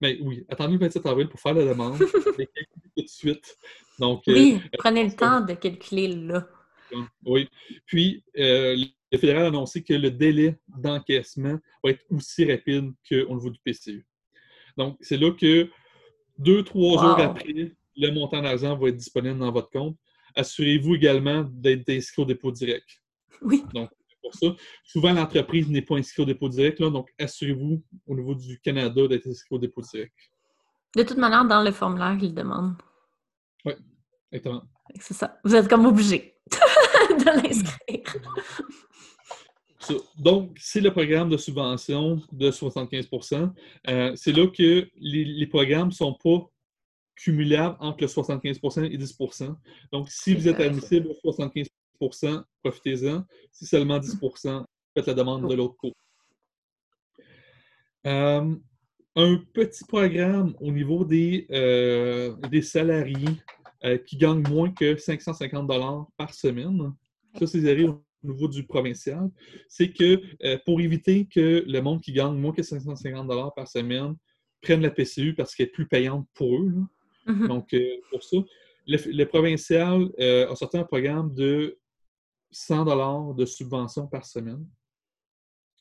[0.00, 1.98] Mais oui, attendez le 27 avril pour faire la demande,
[2.96, 3.56] tout de suite.
[3.98, 6.46] Donc, oui, euh, prenez le temps de calculer là.
[7.24, 7.48] Oui.
[7.86, 8.76] Puis, euh,
[9.12, 13.58] le fédéral a annoncé que le délai d'encaissement va être aussi rapide qu'au niveau du
[13.64, 14.06] PCU.
[14.76, 15.70] Donc, c'est là que
[16.38, 19.96] deux, trois jours après, le montant d'argent va être disponible dans votre compte.
[20.34, 23.02] Assurez-vous également d'être inscrit au dépôt direct.
[23.40, 23.64] Oui.
[23.72, 23.90] Donc,
[24.26, 24.46] pour ça.
[24.84, 29.28] Souvent, l'entreprise n'est pas inscrite au dépôt direct, donc assurez-vous au niveau du Canada d'être
[29.28, 30.14] inscrit au dépôt direct.
[30.96, 32.74] De toute manière, dans le formulaire, il demande.
[33.64, 33.74] Oui,
[34.32, 34.62] exactement.
[35.00, 35.38] C'est ça.
[35.44, 36.34] Vous êtes comme obligé.
[37.18, 38.02] de l'inscrire.
[40.18, 43.52] Donc, c'est le programme de subvention de 75%
[43.88, 46.50] euh, C'est là que les, programmes ne sont pas
[47.14, 49.54] cumulables entre le 75% et 10%
[49.92, 51.66] Donc, si vous êtes admissible au 75%
[52.62, 53.24] profitez-en.
[53.52, 55.94] Si seulement 10% faites la demande de l'autre côté.
[58.06, 58.54] Euh,
[59.16, 63.36] un petit programme au niveau des, euh, des salariés
[63.86, 66.92] euh, qui gagnent moins que 550 par semaine.
[67.38, 69.30] Ça, c'est au niveau du provincial.
[69.68, 74.16] C'est que euh, pour éviter que le monde qui gagne moins que 550 par semaine
[74.60, 76.72] prenne la PCU parce qu'elle est plus payante pour eux.
[77.28, 77.46] Mm-hmm.
[77.46, 78.38] Donc, euh, pour ça,
[78.88, 81.78] le, provincial a sorti un programme de
[82.50, 84.66] 100 de subvention par semaine.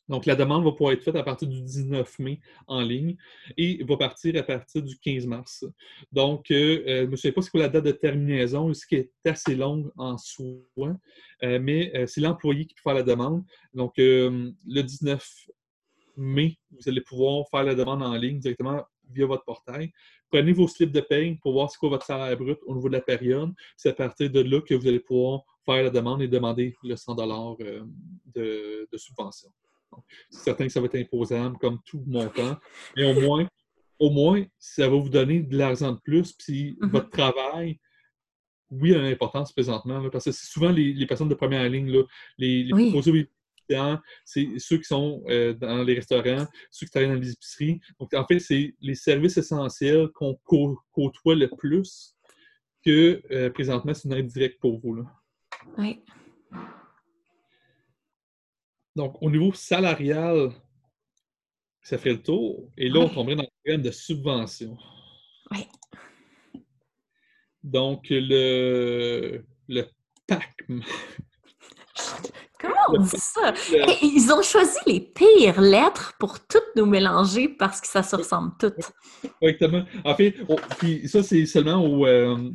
[0.07, 3.17] Donc, la demande va pouvoir être faite à partir du 19 mai en ligne
[3.57, 5.65] et va partir à partir du 15 mars.
[6.11, 8.95] Donc, euh, euh, je ne sais pas c'est quoi la date de terminaison, ce qui
[8.95, 10.45] est assez longue en soi,
[11.43, 13.43] euh, mais c'est l'employé qui peut faire la demande.
[13.73, 15.27] Donc, le 19
[16.17, 19.91] mai, vous allez pouvoir faire la demande en ligne directement via votre portail.
[20.31, 22.93] Prenez vos slips de paye pour voir ce qu'est votre salaire brut au niveau de
[22.93, 23.51] la période.
[23.77, 26.95] C'est à partir de là que vous allez pouvoir faire la demande et demander le
[26.95, 27.15] 100
[28.35, 29.51] de subvention.
[30.29, 32.57] C'est certain que ça va être imposable comme tout montant,
[32.95, 33.47] mais au moins,
[33.99, 36.89] au moins, ça va vous donner de l'argent de plus, puis mm-hmm.
[36.89, 37.79] votre travail,
[38.71, 42.03] oui, a une importance présentement, parce que c'est souvent les, personnes de première ligne, là,
[42.37, 43.27] les, les oui.
[44.25, 47.79] c'est ceux qui sont euh, dans les restaurants, ceux qui travaillent dans les épiceries.
[47.99, 52.15] Donc, en fait, c'est les services essentiels qu'on côtoie le plus
[52.85, 54.95] que euh, présentement, c'est une aide directe pour vous.
[54.95, 55.03] Là.
[55.77, 56.01] Oui.
[58.95, 60.51] Donc, au niveau salarial,
[61.81, 62.71] ça ferait le tour.
[62.77, 64.77] Et là, on tomberait dans le programme de subvention.
[65.51, 65.67] Oui.
[67.61, 69.83] Donc, le, le
[70.27, 70.81] PACM.
[72.59, 73.53] Comment on dit ça?
[74.01, 78.53] ils ont choisi les pires lettres pour toutes nous mélanger parce que ça se ressemble
[78.59, 78.91] toutes.
[79.41, 79.83] Exactement.
[80.03, 80.35] En fait,
[80.79, 82.49] puis ça, c'est seulement au, euh,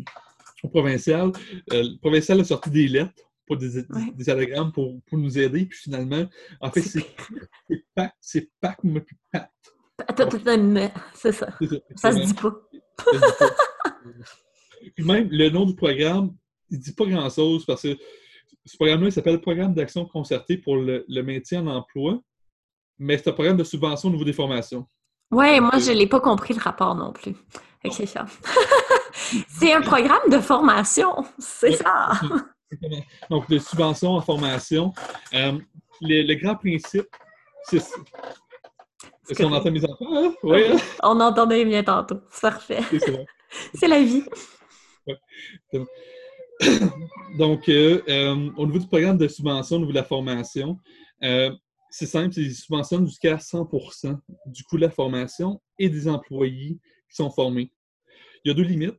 [0.72, 1.32] provincial.
[1.72, 3.12] Euh, le provincial a sorti des lettres
[3.56, 3.84] des,
[4.14, 5.66] des, anagrammes pour, pour, nous aider.
[5.66, 6.26] Puis finalement,
[6.60, 7.06] en fait, c'est
[7.94, 9.50] Pac, c'est Pac, mais puis Pat.
[11.14, 11.48] C'est ça.
[11.94, 12.54] Ça, se dit pas.
[14.94, 16.34] puis même, le nom du programme,
[16.70, 17.96] il dit pas grand-chose parce que
[18.64, 22.20] ce programme-là, il s'appelle Programme d'action concertée pour le, maintien en emploi,
[22.98, 24.86] mais c'est un programme de subvention au niveau des formations.
[25.30, 27.34] Oui, moi, je n'ai pas compris le rapport non plus.
[27.90, 28.26] C'est ça.
[29.48, 32.12] c'est un programme de formation, c'est ça.
[33.28, 34.92] Donc, de subventions en formation.
[35.34, 35.58] Euh,
[36.00, 37.08] le, grand principe,
[37.64, 37.78] c'est.
[39.28, 40.06] Est-ce qu'on entend mes enfants?
[40.10, 40.34] Hein?
[40.42, 40.62] Oui.
[40.70, 40.76] Hein?
[41.02, 42.20] On entendait bien tantôt.
[42.30, 42.80] C'est parfait.
[43.74, 44.24] C'est la vie.
[47.38, 50.78] Donc, euh, euh, au niveau du programme de subvention, au niveau de la formation,
[51.90, 54.16] c'est simple, c'est des subventions jusqu'à 100%
[54.46, 57.72] du coût de la formation et des employés qui sont formés.
[58.44, 58.94] Il y a deux limites.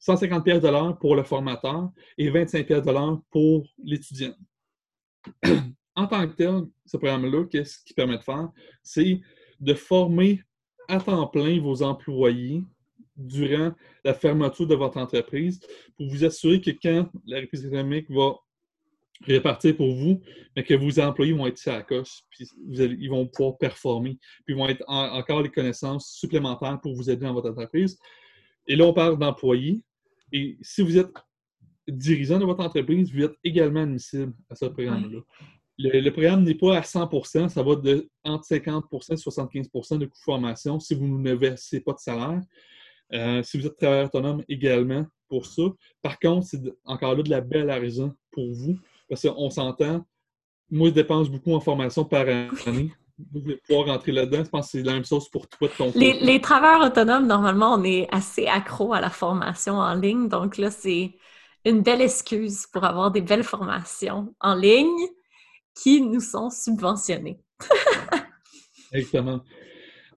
[0.00, 0.62] 150 pièces
[0.98, 2.84] pour le formateur et 25 pièces
[3.30, 4.34] pour l'étudiant.
[5.94, 8.48] en tant que tel, ce programme-là, qu'est-ce qu'il permet de faire?
[8.82, 9.20] C'est
[9.60, 10.42] de former
[10.88, 12.64] à temps plein vos employés
[13.16, 13.72] durant
[14.02, 15.60] la fermeture de votre entreprise
[15.96, 18.34] pour vous assurer que quand la reprise économique va
[19.26, 20.22] répartir pour vous,
[20.56, 24.54] mais que vos employés vont être sur la coche, puis ils vont pouvoir performer, puis
[24.54, 27.98] ils vont être encore les connaissances supplémentaires pour vous aider dans votre entreprise.
[28.66, 29.82] Et là, on parle d'employés.
[30.32, 31.12] Et si vous êtes
[31.88, 35.20] dirigeant de votre entreprise, vous êtes également admissible à ce programme-là.
[35.82, 40.12] Le, programme n'est pas à 100% ça va de entre 50% et 75% de coût
[40.12, 42.42] de formation si vous ne versez pas de salaire.
[43.12, 45.62] Euh, si vous êtes travailleur autonome également pour ça.
[46.02, 48.78] Par contre, c'est encore là de la belle argent pour vous
[49.08, 50.04] parce qu'on s'entend.
[50.70, 52.92] Moi, je dépense beaucoup en formation par année.
[53.32, 54.44] Vous allez pouvoir rentrer là-dedans.
[54.44, 57.26] Je pense que c'est la même chose pour toi de ton les, les travailleurs autonomes,
[57.26, 60.28] normalement, on est assez accro à la formation en ligne.
[60.28, 61.14] Donc là, c'est
[61.64, 65.06] une belle excuse pour avoir des belles formations en ligne
[65.74, 67.40] qui nous sont subventionnées.
[68.92, 69.40] Exactement.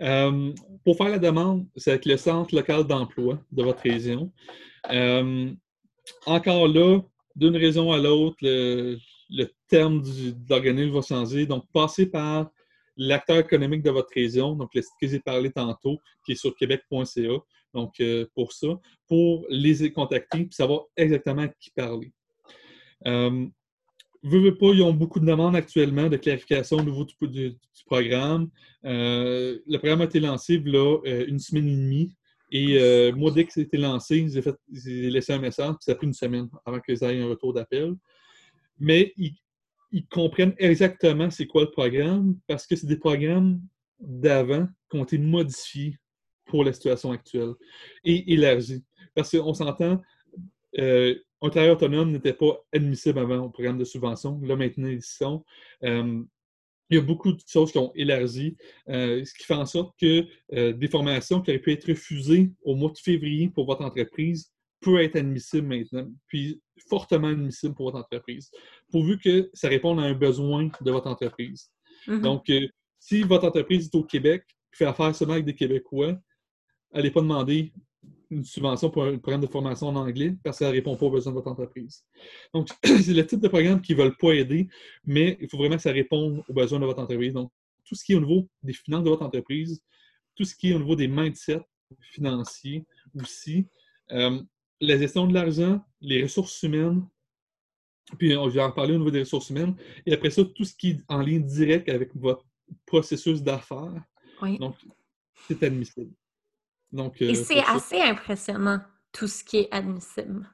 [0.01, 0.51] Euh,
[0.83, 4.31] pour faire la demande, c'est avec le centre local d'emploi de votre région.
[4.91, 5.51] Euh,
[6.25, 6.99] encore là,
[7.35, 8.97] d'une région à l'autre, le,
[9.67, 11.45] terme de l'organisme va changer.
[11.45, 12.49] Donc, passez par
[12.97, 16.55] l'acteur économique de votre région, donc le site que j'ai parlé tantôt, qui est sur
[16.55, 17.37] québec.ca,
[17.73, 22.11] donc euh, pour ça, pour les contacter et savoir exactement à qui parler.
[23.07, 23.45] Euh,
[24.23, 28.49] veux, pas, ils ont beaucoup de demandes actuellement de clarification au niveau du, programme.
[28.85, 32.15] Euh, le programme a été lancé a euh, une semaine et demie.
[32.55, 34.27] Et moi, dès que c'était lancé,
[34.71, 37.51] j'ai laissé un message, puis ça a pris une semaine avant qu'ils aient un retour
[37.51, 37.95] d'appel.
[38.79, 39.33] Mais ils,
[40.09, 43.61] comprennent exactement c'est quoi le programme parce que c'est des programmes
[43.99, 45.97] d'avant qui ont été modifiés
[46.45, 47.53] pour la situation actuelle
[48.03, 48.83] et élargis.
[49.15, 50.01] Parce qu'on s'entend,
[50.79, 54.39] euh, un travailleur autonome n'était pas admissible avant au programme de subvention.
[54.43, 55.43] Là, maintenant, ils sont.
[55.83, 56.23] Euh,
[56.89, 58.55] il y a beaucoup de choses qui ont élargi,
[58.89, 62.51] euh, ce qui fait en sorte que euh, des formations qui auraient pu être refusées
[62.61, 67.85] au mois de février pour votre entreprise peuvent être admissibles maintenant, puis fortement admissibles pour
[67.85, 68.51] votre entreprise,
[68.91, 71.71] pourvu que ça réponde à un besoin de votre entreprise.
[72.07, 72.21] Mm-hmm.
[72.21, 72.67] Donc, euh,
[72.99, 76.17] si votre entreprise est au Québec, fait affaire seulement avec des Québécois,
[76.93, 77.71] n'allez pas demander
[78.29, 81.05] une subvention pour un programme de formation en anglais parce que ça ne répond pas
[81.05, 82.03] aux besoins de votre entreprise.
[82.53, 84.67] Donc, c'est le type de programme qui ne veulent pas aider,
[85.05, 87.33] mais il faut vraiment que ça réponde aux besoins de votre entreprise.
[87.33, 87.51] Donc,
[87.85, 89.81] tout ce qui est au niveau des finances de votre entreprise,
[90.35, 91.61] tout ce qui est au niveau des mindsets
[91.99, 92.85] financiers
[93.21, 93.67] aussi,
[94.11, 94.41] euh,
[94.81, 97.07] la gestion de l'argent, les ressources humaines,
[98.19, 99.75] puis on va en parler au niveau des ressources humaines,
[100.05, 102.45] et après ça, tout ce qui est en lien direct avec votre
[102.85, 104.03] processus d'affaires.
[104.59, 104.75] Donc,
[105.47, 106.13] c'est admissible.
[107.19, 108.79] Et euh, c'est assez impressionnant,
[109.11, 110.47] tout ce qui est admissible.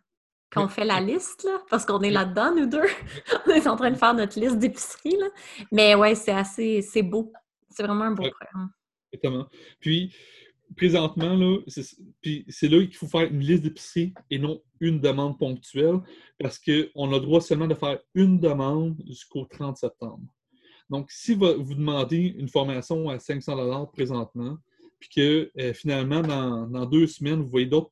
[0.52, 2.88] Quand on fait la liste, là, parce qu'on est là-dedans, nous deux,
[3.46, 5.18] on est en train de faire notre liste d'épicerie,
[5.72, 7.34] mais ouais, c'est assez, c'est beau.
[7.70, 8.72] C'est vraiment un beau programme.
[9.12, 9.48] Exactement.
[9.80, 10.14] Puis,
[10.76, 16.00] présentement, là, c'est là qu'il faut faire une liste d'épicerie et non une demande ponctuelle,
[16.40, 20.24] parce qu'on a le droit seulement de faire une demande jusqu'au 30 septembre.
[20.90, 24.58] Donc, si vous demandez une formation à 500 présentement,
[25.00, 27.90] puis que euh, finalement, dans, deux semaines, vous voyez d'autres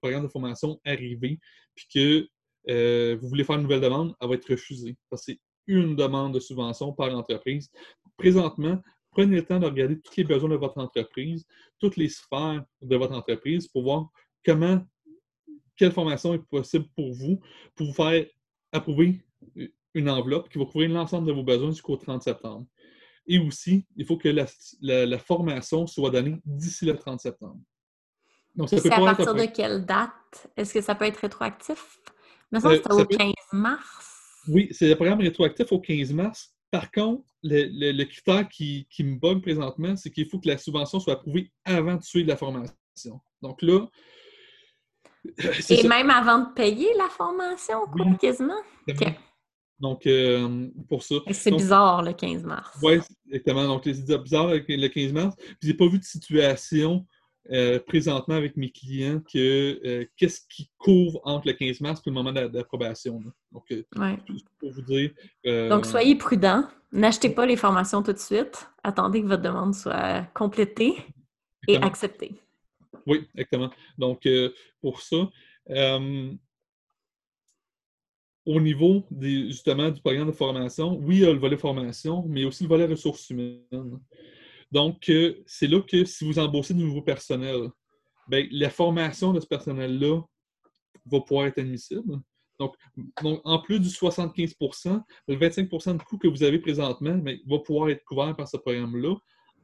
[0.00, 1.38] programmes de formation arriver,
[1.74, 2.28] puis que
[2.70, 4.96] euh, vous voulez faire une nouvelle demande, elle va être refusée.
[5.08, 7.70] Parce que c'est une demande de subvention par entreprise.
[8.16, 11.46] Présentement, prenez le temps de regarder tous les besoins de votre entreprise,
[11.78, 14.10] toutes les sphères de votre entreprise pour voir
[14.44, 14.84] comment,
[15.76, 17.40] quelle formation est possible pour vous,
[17.74, 18.26] pour vous faire
[18.72, 19.24] approuver
[19.94, 22.66] une enveloppe qui va couvrir l'ensemble de vos besoins jusqu'au 30 septembre.
[23.26, 27.60] Et aussi, il faut que la, formation soit donnée d'ici le 30 septembre.
[28.54, 30.48] Donc, ça peut à partir de quelle date?
[30.56, 32.00] Est-ce que ça peut être rétroactif?
[32.50, 34.42] Mais ça, euh, c'est au 15 mars.
[34.48, 36.54] Oui, c'est le programme rétroactif au 15 mars.
[36.70, 41.14] Par contre, le, critère qui, me bug présentement, c'est qu'il faut que la subvention soit
[41.14, 42.74] approuvée avant de suivre la formation.
[43.42, 43.86] Donc là.
[45.70, 48.60] Et même avant de payer la formation, quoi, quasiment?
[49.80, 51.16] Donc, euh, pour ça.
[51.30, 52.76] C'est bizarre le 15 mars.
[52.82, 53.64] Oui, exactement.
[53.66, 55.36] Donc, c'est bizarre le 15 mars.
[55.36, 57.06] Puis, j'ai pas vu de situation
[57.50, 62.10] euh, présentement avec mes clients que euh, qu'est-ce qui couvre entre le 15 mars et
[62.10, 63.22] le moment d'approbation.
[63.52, 63.72] Donc,
[64.58, 65.10] pour vous dire.
[65.44, 66.64] Donc, soyez prudents.
[66.92, 68.68] N'achetez pas les formations tout de suite.
[68.82, 70.94] Attendez que votre demande soit complétée
[71.66, 72.32] et acceptée.
[73.06, 73.70] Oui, exactement.
[73.98, 74.26] Donc,
[74.80, 75.28] pour ça,
[78.48, 82.44] au niveau justement du programme de formation, oui, il y a le volet formation, mais
[82.44, 84.00] aussi le volet ressources humaines.
[84.70, 85.10] Donc,
[85.46, 87.70] c'est là que si vous embauchez du nouveau personnel,
[88.28, 90.20] bien, la formation de ce personnel-là
[91.06, 92.20] va pouvoir être admissible.
[92.58, 92.74] Donc,
[93.22, 97.88] en plus du 75% le 25% de coût que vous avez présentement bien, va pouvoir
[97.90, 99.14] être couvert par ce programme-là,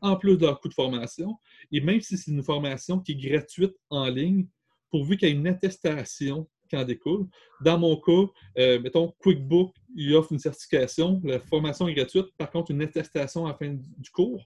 [0.01, 1.37] en plus de leur coût de formation.
[1.73, 4.47] Et même si c'est une formation qui est gratuite en ligne,
[4.91, 7.27] pourvu qu'il y ait une attestation qui en découle.
[7.61, 11.21] Dans mon cas, euh, mettons, QuickBook, il offre une certification.
[11.25, 12.27] La formation est gratuite.
[12.39, 14.45] Par contre, une attestation à la fin du cours.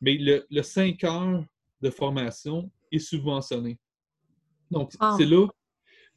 [0.00, 1.44] Mais le, le 5 heures
[1.80, 3.78] de formation est subventionné.
[4.70, 5.46] Donc, c'est là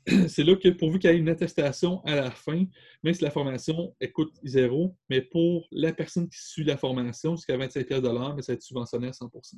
[0.28, 2.66] c'est là que pourvu qu'il y ait une attestation à la fin,
[3.04, 7.58] même si la formation coûte zéro, mais pour la personne qui suit la formation, jusqu'à
[7.58, 9.56] 25 mais ça va être subventionné à 100%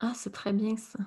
[0.00, 0.98] Ah, c'est très bien ça.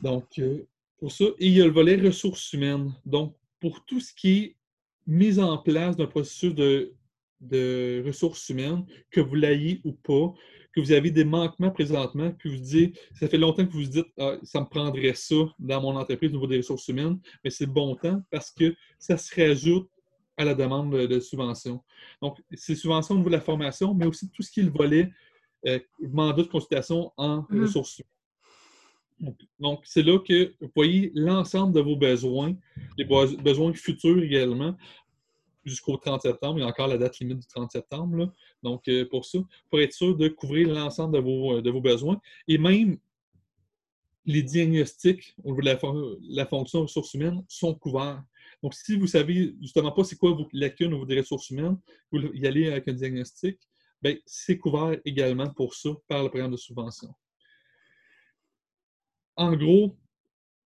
[0.00, 0.66] Donc, euh,
[0.98, 2.92] pour ça, et il y a le volet ressources humaines.
[3.06, 4.56] Donc, pour tout ce qui est
[5.06, 6.94] mise en place d'un processus de,
[7.40, 10.34] de ressources humaines, que vous l'ayez ou pas,
[10.74, 13.88] que vous avez des manquements présentement, puis vous dites, ça fait longtemps que vous vous
[13.88, 17.50] dites, ah, ça me prendrait ça dans mon entreprise au niveau des ressources humaines, mais
[17.50, 19.88] c'est bon temps parce que ça se rajoute
[20.36, 21.80] à la demande de, subvention.
[22.20, 24.70] Donc, c'est subvention au niveau de la formation, mais aussi tout ce qui est le
[24.70, 25.12] volet
[25.66, 27.62] euh, mandat de consultation en mmh.
[27.62, 28.10] ressources humaines.
[29.60, 32.54] Donc, c'est là que vous voyez l'ensemble de vos besoins,
[32.98, 34.76] les besoins futurs également,
[35.64, 36.58] jusqu'au 30 septembre.
[36.58, 38.32] Il y a encore la date limite du 30 septembre.
[38.62, 39.38] Donc, euh, pour ça,
[39.70, 42.20] pour être sûr de couvrir l'ensemble de vos, euh, de vos besoins.
[42.48, 42.98] Et même
[44.26, 48.22] les diagnostics au niveau de la, fonction ressources humaines sont couverts.
[48.62, 51.78] Donc, si vous savez justement pas c'est quoi vos lacunes au niveau des ressources humaines,
[52.10, 53.58] vous y allez avec un diagnostic,
[54.00, 57.14] bien, c'est couvert également pour ça par le programme de subvention.
[59.36, 59.96] En gros,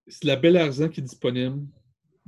[0.06, 1.66] c'est la belle argent qui est disponible.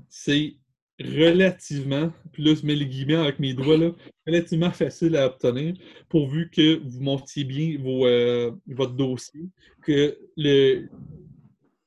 [0.09, 0.57] C'est
[1.01, 3.93] relativement, puis là je mets les guillemets avec mes doigts, là,
[4.27, 5.75] relativement facile à obtenir,
[6.09, 9.49] pourvu que vous montiez bien euh, votre dossier,
[9.83, 10.89] que, le,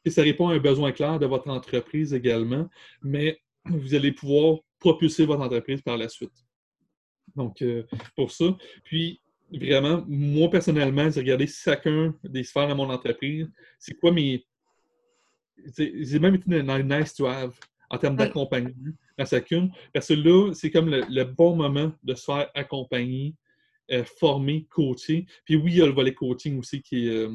[0.03, 2.67] que ça répond à un besoin clair de votre entreprise également,
[3.01, 6.33] mais vous allez pouvoir propulser votre entreprise par la suite.
[7.35, 7.83] Donc, euh,
[8.15, 8.45] pour ça.
[8.83, 13.49] Puis, vraiment, moi personnellement, j'ai regardé chacun des sphères de mon entreprise.
[13.79, 14.45] C'est quoi mes.
[15.77, 17.57] J'ai même été dans nice to have
[17.93, 19.71] en termes d'accompagnement à chacune.
[19.93, 23.35] Parce que là, c'est comme le, bon moment de se faire accompagner,
[23.91, 25.27] euh, former, coacher.
[25.45, 27.29] Puis oui, il y a le volet coaching aussi qui est euh,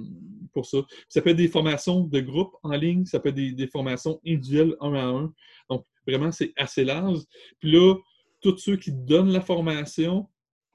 [0.52, 0.78] pour ça.
[1.08, 4.74] Ça peut être des formations de groupe en ligne, ça peut être des, formations individuelles
[4.80, 5.32] un à un.
[5.70, 7.20] Donc, vraiment, c'est assez large.
[7.60, 7.94] Puis là,
[8.40, 10.28] tous ceux qui donnent la formation,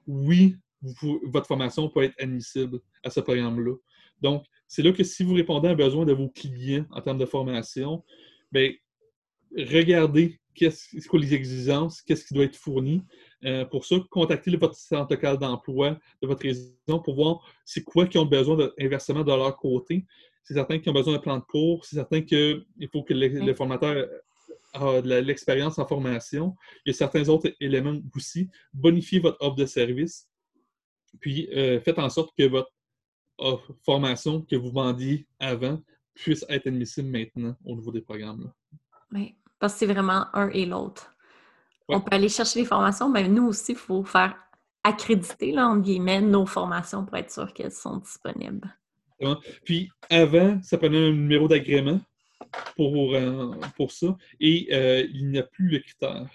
[0.06, 0.56] oui,
[1.24, 3.74] votre formation peut être admissible à ce programme-là.
[4.22, 7.18] Donc, c'est là que si vous répondez à un besoin de vos clients en termes
[7.18, 8.02] de formation,
[8.50, 8.72] bien,
[9.56, 13.02] regardez qu'est-ce les exigences, qu'est-ce qui doit être fourni.
[13.44, 18.06] Euh, pour ça, contactez votre centre local d'emploi de votre région pour voir c'est quoi
[18.06, 20.06] qui ont besoin d'inversement de, leur côté.
[20.42, 23.54] C'est certain qu'ils ont besoin d'un plan de cours, c'est certain qu'il faut que le,
[23.54, 24.08] formateur
[24.74, 26.54] ait de l'expérience en formation.
[26.84, 28.50] Il y a certains autres éléments aussi.
[28.72, 30.28] Bonifiez votre offre de service,
[31.20, 32.70] puis euh, faites en sorte que votre
[33.84, 35.82] formation que vous vendiez avant
[36.14, 38.52] puisse être admissible maintenant au niveau des programmes.
[39.10, 39.34] Oui.
[39.58, 41.14] Parce que c'est vraiment un et l'autre.
[41.88, 44.34] On peut aller chercher les formations, mais nous aussi, il faut faire
[44.82, 48.74] accréditer, là, entre guillemets, nos formations pour être sûr qu'elles sont disponibles.
[49.64, 52.00] Puis avant, ça prenait un numéro d'agrément
[52.76, 56.28] pour, euh, pour ça et euh, il n'y a plus le critère.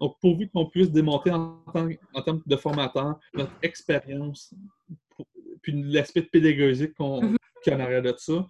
[0.00, 4.54] Donc, pourvu qu'on puisse démonter en tant, en de formateur notre expérience,
[5.62, 7.36] puis l'aspect pédagogique qu'on mm
[7.68, 8.46] a en arrière de ça,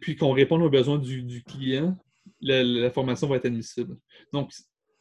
[0.00, 1.96] puis qu'on réponde aux besoins du client,
[2.44, 3.96] la, formation va être admissible.
[4.32, 4.50] Donc,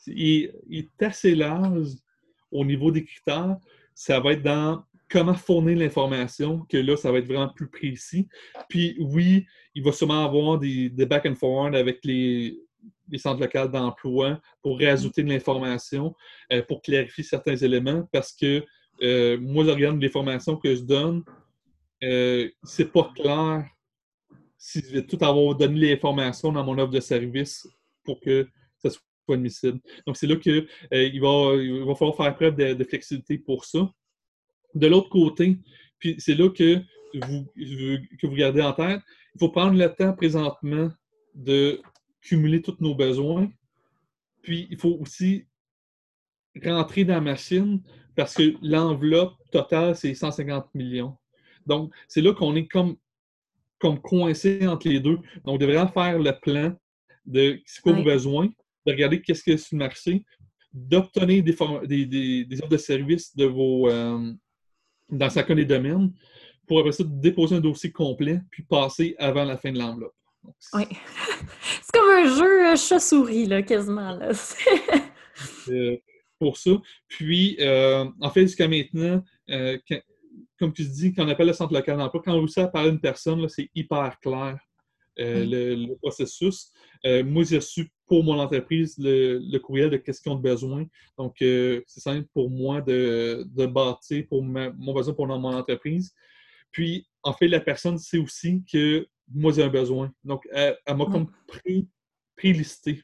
[0.07, 1.89] il, est assez large
[2.51, 3.57] au niveau des critères.
[3.93, 8.27] Ça va être dans comment fournir l'information, que là, ça va être vraiment plus précis.
[8.69, 12.57] Puis oui, il va sûrement avoir des, back and forward avec les,
[13.17, 16.15] centres locaux d'emploi pour rajouter de l'information,
[16.51, 18.65] euh, pour clarifier certains éléments, parce que
[19.03, 21.23] euh, moi, je regarde les formations que je donne,
[22.03, 23.65] euh, c'est pas clair
[24.65, 27.67] si je vais tout avoir donné l'information dans mon offre de service
[28.05, 28.47] pour que
[28.77, 29.81] ça soit admissible.
[30.07, 33.91] Donc, c'est là qu'il euh, va, il va falloir faire preuve de, flexibilité pour ça.
[34.73, 35.59] De l'autre côté,
[35.99, 36.81] puis c'est là que
[37.13, 37.45] vous,
[38.21, 39.01] que vous gardez en tête,
[39.35, 40.89] il faut prendre le temps présentement
[41.35, 41.81] de
[42.21, 43.51] cumuler tous nos besoins.
[44.43, 45.45] Puis, il faut aussi
[46.63, 47.83] rentrer dans la machine
[48.15, 51.17] parce que l'enveloppe totale, c'est 150 millions.
[51.65, 52.95] Donc, c'est là qu'on est comme
[53.83, 55.17] comme coincé entre les deux.
[55.43, 56.73] Donc, vous devriez faire le plan
[57.25, 58.47] de ce quoi vos besoins,
[58.85, 60.25] de regarder qu'est-ce que c'est le marché,
[60.71, 62.05] d'obtenir des,
[62.45, 64.31] des, offres de services de vos, euh,
[65.09, 66.13] dans chacun des domaines,
[66.65, 70.15] pour après ça déposer un dossier complet, puis passer avant la fin de l'enveloppe.
[70.73, 70.83] Oui.
[71.81, 74.15] c'est comme un jeu euh, chat-souris, là, quasiment.
[74.15, 74.31] Là.
[75.67, 75.97] Euh,
[76.37, 76.71] pour ça.
[77.07, 79.23] Puis, en fait, jusqu'à maintenant,
[80.63, 82.91] comme tu dis, quand on appelle le centre local d'emploi, quand on réussit à parler
[82.91, 84.57] d'une personne, c'est hyper clair.
[85.17, 86.71] le, processus.
[87.03, 90.85] moi, j'ai reçu pour mon entreprise le, courriel de questions de besoin.
[91.17, 96.13] Donc, c'est simple pour moi de, de bâtir pour mon besoin pour mon entreprise.
[96.71, 100.13] Puis, en fait, la personne sait aussi que moi, j'ai un besoin.
[100.23, 101.87] Donc, elle, m'a comme pris,
[102.41, 103.01] listé.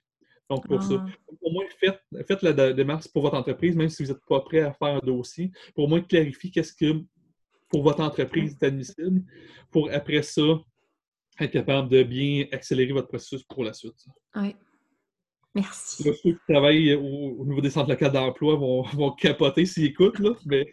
[0.49, 1.05] Donc, pour ça.
[1.05, 1.33] Ah.
[1.41, 4.71] Au moins, faites, la démarche pour votre entreprise, même si vous n'êtes pas prêt à
[4.71, 7.03] faire un dossier, pour moins clarifier qu'est-ce que
[7.69, 9.23] pour votre entreprise est admissible,
[9.71, 10.41] pour après ça,
[11.39, 14.05] être capable de bien accélérer votre processus pour la suite.
[14.35, 14.55] Oui.
[15.55, 16.03] Merci.
[16.03, 20.31] ceux qui travaillent au, niveau des centres locaux d'emploi vont, vont capoter s'ils écoutent, là,
[20.45, 20.67] mais.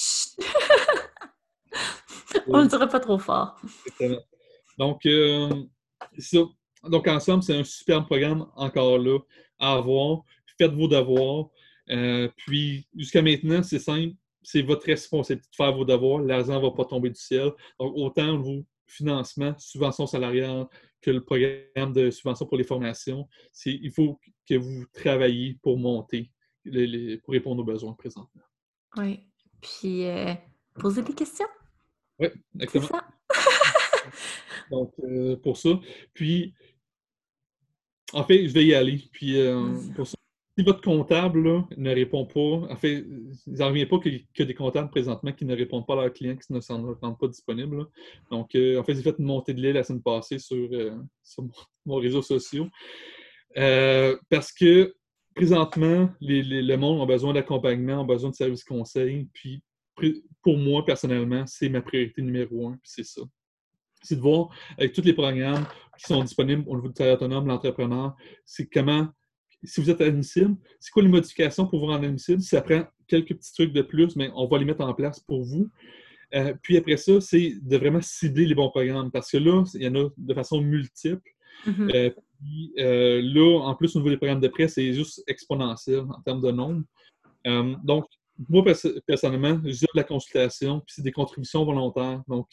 [2.49, 3.61] On ne dirait pas trop fort.
[4.79, 5.49] Donc, euh,
[6.83, 9.19] Donc, ensemble, c'est un super programme encore là
[9.59, 10.23] à avoir.
[10.59, 11.51] Faites vos devoirs.
[11.91, 14.15] Euh, puis, jusqu'à maintenant, c'est simple.
[14.43, 16.23] C'est votre responsabilité de faire vos devoirs.
[16.23, 17.53] L'argent ne va pas tomber du ciel.
[17.79, 20.67] Donc, autant vos financements, subventions salariales,
[21.01, 23.29] que le programme de subvention pour les formations,
[23.67, 24.19] il faut
[24.49, 26.31] que vous travailliez pour monter,
[27.25, 28.43] pour répondre aux besoins présentement.
[28.97, 29.21] Oui.
[29.61, 30.35] Puis, euh,
[30.75, 31.47] poser des questions.
[32.19, 32.29] Oui,
[32.61, 32.87] exactement.
[32.89, 33.09] Ça.
[34.71, 35.71] Donc, euh, pour ça.
[36.15, 36.55] Puis,
[38.13, 39.03] en fait, je vais y aller.
[39.13, 40.17] Puis, euh, pour ça,
[40.57, 43.07] si votre comptable ne répond pas, en fait,
[43.47, 46.13] il n'en revient pas que, que, des comptables présentement qui ne répondent pas à leurs
[46.13, 47.87] clients, qui ne s'en rendent pas disponibles.
[48.31, 50.69] Donc, euh, en fait, j'ai fait une montée de lait la semaine passée sur,
[51.23, 51.45] sur
[51.87, 52.71] mon, réseau social.
[53.55, 54.95] parce que
[55.35, 59.63] présentement, le monde a besoin d'accompagnement, a besoin de services conseils, puis
[60.43, 63.23] pour moi, personnellement, c'est ma priorité numéro un, c'est ça.
[64.03, 64.49] C'est de voir
[64.79, 69.09] avec tous les programmes qui sont disponibles au niveau du travail autonome, l'entrepreneur, c'est comment,
[69.65, 72.41] si vous êtes admissible, c'est quoi les modifications pour vous rendre admissible.
[72.41, 75.21] Si ça prend quelques petits trucs de plus, mais on va les mettre en place
[75.21, 75.71] pour vous.
[76.35, 79.83] Euh, puis après ça, c'est de vraiment cibler les bons programmes parce que là, il
[79.83, 81.23] y en a de façon multiple.
[81.67, 81.95] Mm-hmm.
[81.95, 82.11] Euh,
[82.41, 86.21] puis, euh, là, en plus, au niveau des programmes de prêt, c'est juste exponentiel en
[86.25, 86.83] termes de nombre.
[87.85, 88.07] donc,
[88.49, 88.65] moi,
[89.07, 92.23] personnellement, je de la consultation, puis c'est des contributions volontaires.
[92.27, 92.49] Donc,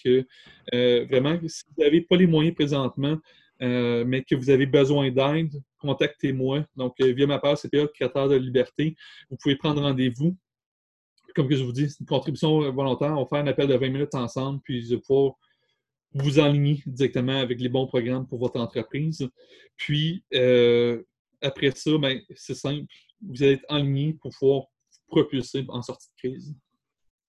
[0.74, 3.18] vraiment, si vous n'avez pas les moyens présentement,
[3.62, 6.66] mais que vous avez besoin d'aide, contactez-moi.
[6.76, 8.96] Donc, via ma page CPA, Créateur de Liberté,
[9.30, 10.38] vous pouvez prendre rendez-vous.
[11.36, 13.12] Comme que je vous dis, c'est une contribution volontaire.
[13.12, 15.34] On va faire un appel de 20 minutes ensemble, puis je vais pouvoir
[16.14, 19.28] vous enligner directement avec les bons programmes pour votre entreprise.
[19.78, 20.24] Puis,
[21.42, 22.86] après ça, ben, c'est simple.
[23.22, 24.64] Vous allez être enligné pour pouvoir
[25.08, 26.56] propulser en sortie de crise.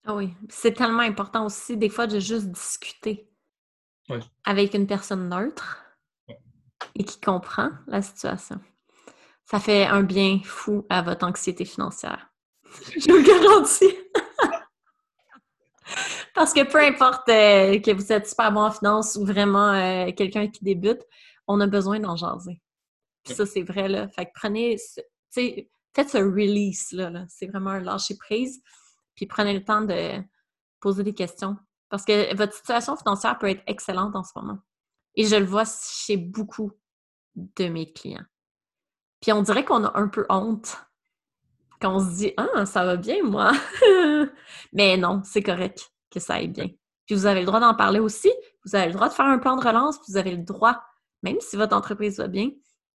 [0.03, 3.27] Ah oui, c'est tellement important aussi, des fois, de juste discuter
[4.43, 5.83] avec une personne neutre
[6.95, 8.59] et qui comprend la situation.
[9.45, 12.29] Ça fait un bien fou à votre anxiété financière.
[12.97, 13.93] Je vous le garantis.
[16.33, 20.11] Parce que peu importe euh, que vous êtes super bon en finance ou vraiment euh,
[20.13, 21.01] quelqu'un qui débute,
[21.47, 22.61] on a besoin d'en jaser.
[23.23, 24.07] Puis ça, c'est vrai, là.
[24.07, 24.77] Fait que prenez,
[25.33, 27.25] faites ce release, là.
[27.27, 28.63] C'est vraiment un lâcher prise.
[29.15, 30.21] Puis prenez le temps de
[30.79, 31.57] poser des questions.
[31.89, 34.59] Parce que votre situation financière peut être excellente en ce moment.
[35.15, 36.71] Et je le vois chez beaucoup
[37.35, 38.25] de mes clients.
[39.21, 40.77] Puis on dirait qu'on a un peu honte
[41.79, 43.51] quand on se dit Ah, ça va bien, moi.
[44.73, 46.67] Mais non, c'est correct que ça aille bien.
[47.05, 48.31] Puis vous avez le droit d'en parler aussi.
[48.65, 49.97] Vous avez le droit de faire un plan de relance.
[50.07, 50.81] Vous avez le droit,
[51.23, 52.51] même si votre entreprise va bien,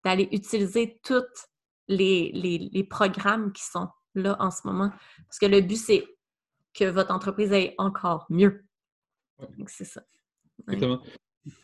[0.04, 1.50] d'aller utiliser toutes
[1.88, 4.92] les, programmes qui sont là en ce moment.
[5.28, 6.06] Parce que le but, c'est
[6.74, 8.66] que votre entreprise aille encore mieux.
[9.68, 10.02] C'est ça.
[10.68, 11.02] Exactement.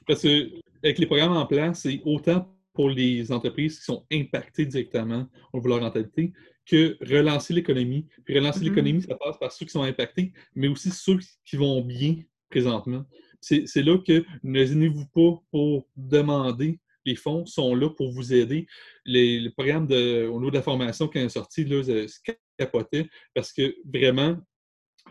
[0.07, 0.49] Parce que
[0.83, 5.57] avec les programmes en place, c'est autant pour les entreprises qui sont impactées directement au
[5.57, 6.33] niveau de leur rentabilité
[6.65, 8.07] que relancer l'économie.
[8.23, 8.63] Puis relancer mm-hmm.
[8.63, 12.17] l'économie, ça passe par ceux qui sont impactés, mais aussi ceux qui vont bien
[12.49, 13.05] présentement.
[13.41, 18.67] C'est là que ne gênez-vous pas pour demander les fonds sont là pour vous aider.
[19.05, 22.19] Les, programmes de, au niveau de la formation qui est sorti, là, se
[22.57, 24.37] capotait parce que vraiment,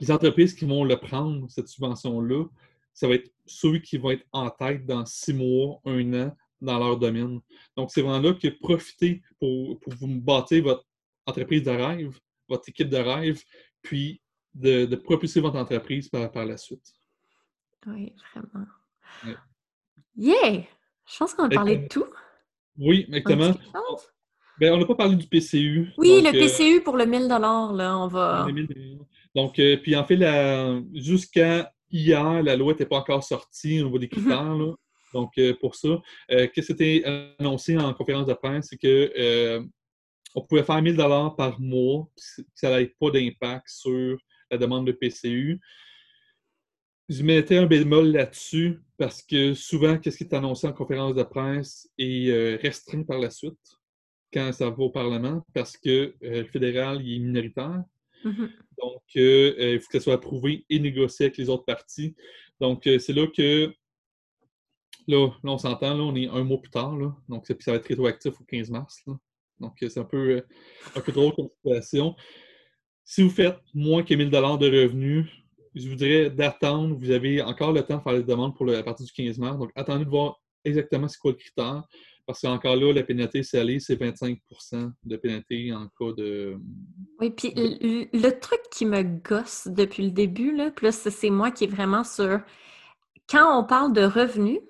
[0.01, 2.45] les entreprises qui vont le prendre, cette subvention-là,
[2.99, 6.81] ça va être ceux qui vont être en tête dans six mois, un an dans
[6.81, 7.41] leur domaine.
[7.77, 10.85] Donc, c'est vraiment là que profitez pour, pour vous bâtir votre
[11.25, 12.19] entreprise de rêve,
[12.49, 13.41] votre équipe de rêve,
[13.83, 14.21] puis
[14.53, 16.93] de, propulser votre entreprise par, par la suite.
[17.87, 18.67] Oui, vraiment.
[20.17, 20.65] Yeah!
[21.07, 22.07] Je pense qu'on a parlé de tout.
[22.77, 23.55] Oui, exactement.
[24.59, 25.93] Ben, on n'a pas parlé du PCU.
[25.99, 28.49] Oui, le PCU euh, pour le 1000 là, on va...
[29.37, 30.19] Donc, euh, puis en fait,
[30.95, 34.11] jusqu'à hier, la loi n'était pas encore sortie au niveau des mhm.
[34.11, 34.75] critères.
[35.15, 37.03] Donc, euh, pour ça, qu'est-ce qui s'était
[37.39, 39.63] annoncé en conférence de presse, c'est que
[40.35, 40.97] on pouvait faire 1000
[41.37, 42.09] par mois,
[42.55, 44.19] ça n'avait pas d'impact sur
[44.51, 45.61] la demande de PCU.
[47.09, 51.23] je mettais un bémol là-dessus parce que souvent, qu'est-ce qui est annoncé en conférence de
[51.23, 53.59] presse est euh, restreint par la suite
[54.33, 57.83] quand ça va au Parlement parce que euh, le fédéral il est minoritaire.
[58.25, 58.51] Mhm.
[58.81, 62.15] Donc, euh, il faut que ça soit approuvé et négocié avec les autres partis.
[62.61, 63.73] Donc, c'est là que,
[65.07, 67.87] là, on s'entend, là, on est un mois plus tard, là, donc ça va être
[67.87, 69.05] rétroactif au 15 mars.
[69.61, 70.43] Donc, c'est un peu,
[70.95, 72.15] un peu drôle comme situation.
[73.05, 75.27] Si vous faites moins que 1000 de revenus,
[75.75, 76.97] je vous dirais d'attendre.
[76.99, 79.59] Vous avez encore le temps de faire les demandes pour la partie du 15 mars.
[79.59, 81.85] Donc, attendez de voir exactement c'est quoi le critère.
[82.29, 86.59] Parce qu'encore là, la pénalité salée, c'est 25% de pénalité en cas de.
[87.19, 91.65] Oui, puis le, truc qui me gosse depuis le début, là, plus c'est moi qui
[91.65, 92.41] est vraiment sur.
[93.31, 94.61] Quand on parle de revenus,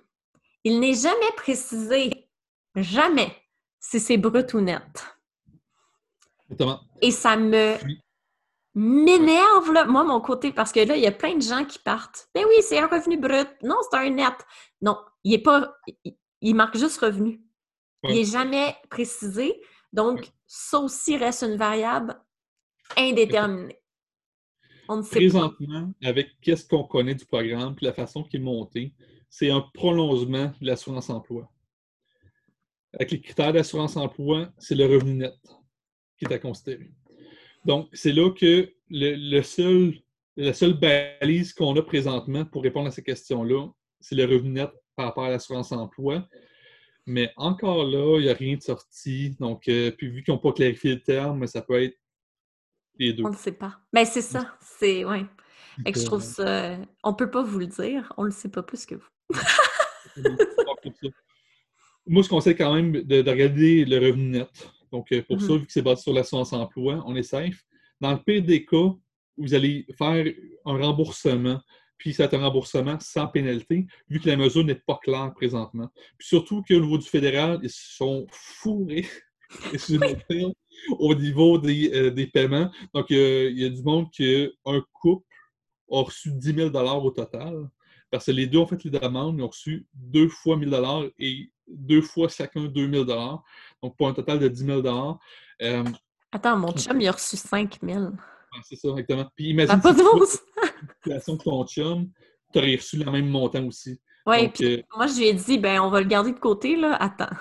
[0.62, 2.28] il n'est jamais précisé,
[2.76, 3.36] jamais,
[3.80, 5.16] si c'est brut ou net.
[6.50, 6.78] Exactement.
[7.02, 7.76] Et ça me
[8.78, 11.80] m'énerve, là, moi, mon côté, parce que là, il y a plein de gens qui
[11.80, 12.28] partent.
[12.32, 13.48] Ben oui, c'est un revenu brut.
[13.64, 14.46] Non, c'est un net.
[14.80, 15.74] Non, il est pas.
[16.40, 17.42] Il, marque juste revenu.
[18.04, 19.60] Il n'est jamais précisé.
[19.92, 22.14] Donc, ça aussi reste une variable
[22.96, 23.78] indéterminée.
[24.88, 28.44] On ne sait Présentement, avec qu'est-ce qu'on connaît du programme et la façon qu'il est
[28.44, 28.94] monté,
[29.28, 31.50] c'est un prolongement de l'assurance emploi.
[32.94, 35.36] Avec les critères d'assurance emploi, c'est le revenu net
[36.18, 36.90] qui est à considérer.
[37.64, 39.94] Donc, c'est là que le, seul,
[40.36, 43.68] la seule balise qu'on a présentement pour répondre à ces questions-là,
[44.00, 46.26] c'est le revenu net par rapport à l'assurance emploi.
[47.08, 49.30] Mais encore là, il n'y a rien de sorti.
[49.40, 51.96] Donc, euh, puis vu qu'ils n'ont pas clarifié le terme, ça peut être
[52.98, 53.24] les deux.
[53.24, 53.80] On ne sait pas.
[53.94, 54.56] Mais ben, c'est ça.
[54.60, 55.24] C'est, ouais.
[55.86, 56.76] je trouve ça.
[57.02, 58.12] On ne peut pas vous le dire.
[58.18, 59.08] On ne le sait pas plus que vous.
[62.06, 64.70] Moi, je conseille quand même de regarder le revenu net.
[64.92, 65.58] Donc, euh, pour ça, mhm.
[65.60, 67.64] vu que c'est basé sur l'assurance emploi, on est safe.
[68.00, 68.94] Dans le pire des cas,
[69.38, 70.26] vous allez faire
[70.66, 71.60] un remboursement,
[71.98, 75.90] puis c'est un remboursement sans pénalité, vu que la mesure n'est pas claire présentement.
[76.16, 79.06] Puis surtout qu'au niveau du fédéral, ils sont fourrés,
[80.98, 82.70] au niveau des, euh, des, paiements.
[82.94, 85.26] Donc, euh, il y a du monde qui, un couple,
[85.90, 87.68] a reçu 10 000 au total.
[88.10, 90.74] Parce que les deux ont fait les demandes, ils ont reçu deux fois 1000
[91.18, 93.42] et deux fois chacun 2000 dollars.
[93.82, 94.86] Donc, pour un total de 10 000
[95.62, 95.84] euh,
[96.32, 98.10] Attends, mon chum, il a reçu 5 000
[98.64, 99.30] C'est ça, exactement.
[99.34, 100.02] Puis imagine pas de
[101.00, 102.10] situation que ton chum,
[102.52, 104.00] tu aurais reçu le même montant aussi.
[104.26, 106.76] Oui, puis euh, moi, je lui ai dit, ben, on va le garder de côté,
[106.76, 106.94] là.
[106.96, 107.34] Attends.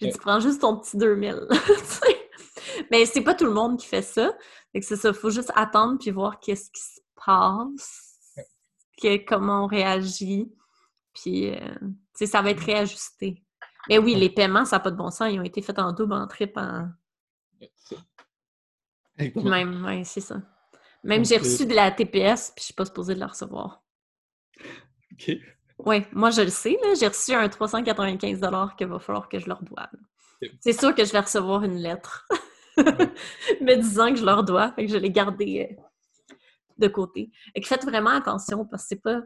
[0.00, 1.48] J'ai dit, prends juste ton petit 2000.
[2.90, 4.32] Mais c'est pas tout le monde qui fait ça.
[4.80, 8.18] c'est ça, faut juste attendre puis voir qu'est-ce qui se passe,
[9.26, 10.50] comment on réagit.
[11.14, 11.74] Puis, euh,
[12.14, 13.44] ça va être réajusté.
[13.88, 15.30] Mais oui, les paiements, ça n'a pas de bon sens.
[15.30, 16.88] Ils ont été faits en double, en triple, en...
[19.18, 20.40] Même, oui, c'est ça.
[21.04, 23.84] Même j'ai reçu de la TPS, puis je ne suis pas supposée de la recevoir.
[25.12, 25.30] OK.
[25.78, 28.40] Oui, moi je le sais, j'ai reçu un 395
[28.76, 29.90] qu'il va falloir que je leur doive.
[30.60, 32.26] C'est sûr que je vais recevoir une lettre
[32.76, 36.36] me disant que je leur dois, fait que je l'ai gardé euh,
[36.78, 37.30] de côté.
[37.54, 39.22] Et que faites vraiment attention parce que c'est pas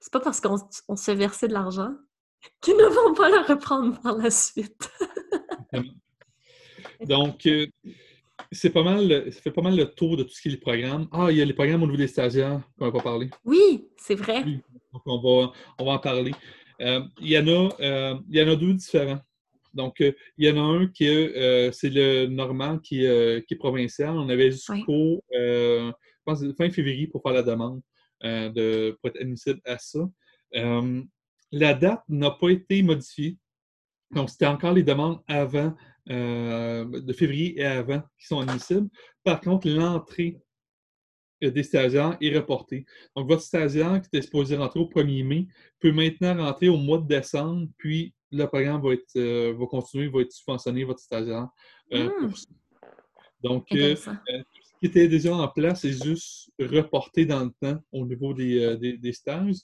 [0.00, 1.94] c'est pas parce qu'on se fait verser de l'argent
[2.60, 4.90] qu'ils ne vont pas le reprendre par la suite.
[7.00, 7.66] Donc, euh,
[8.50, 10.56] c'est pas mal, ça fait pas mal le tour de tout ce qui est les
[10.56, 11.08] programmes.
[11.12, 13.30] Ah, il y a les programmes au niveau des stagiaires qu'on n'a pas parlé.
[13.44, 14.44] Oui, c'est vrai.
[14.44, 16.32] Donc, on va, on va en parler.
[16.80, 19.20] Euh, il, y en a, euh, il y en a deux différents.
[19.74, 24.10] Donc, il y en a un qui est, c'est le Normand qui, qui, est provincial.
[24.10, 27.80] On avait jusqu'au fin février pour faire la demande
[28.22, 30.00] de, pour être admissible à ça.
[31.52, 33.38] La date n'a pas été modifiée.
[34.10, 35.70] Donc, c'était encore les demandes avant, euh,
[36.06, 38.88] de février et avant qui sont admissibles.
[39.24, 40.40] Par contre, l'entrée
[41.42, 42.86] euh, des stagiaires est reportée.
[43.16, 45.46] Donc, votre stagiaire qui était supposé rentrer au 1er mai
[45.80, 50.08] peut maintenant rentrer au mois de décembre, puis le programme va, être, euh, va continuer,
[50.08, 51.48] va être subventionné, votre stagiaire,
[51.90, 52.08] hmm.
[52.20, 52.48] pour ça.
[53.42, 54.10] Donc, ce
[54.80, 59.12] qui était déjà en place est juste reporté dans le temps au niveau des, des
[59.12, 59.56] stages.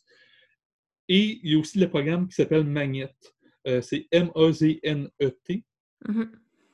[1.09, 3.15] Et il y a aussi le programme qui s'appelle Magnet.
[3.67, 4.09] Euh, c'est
[6.07, 6.29] Mm-hmm.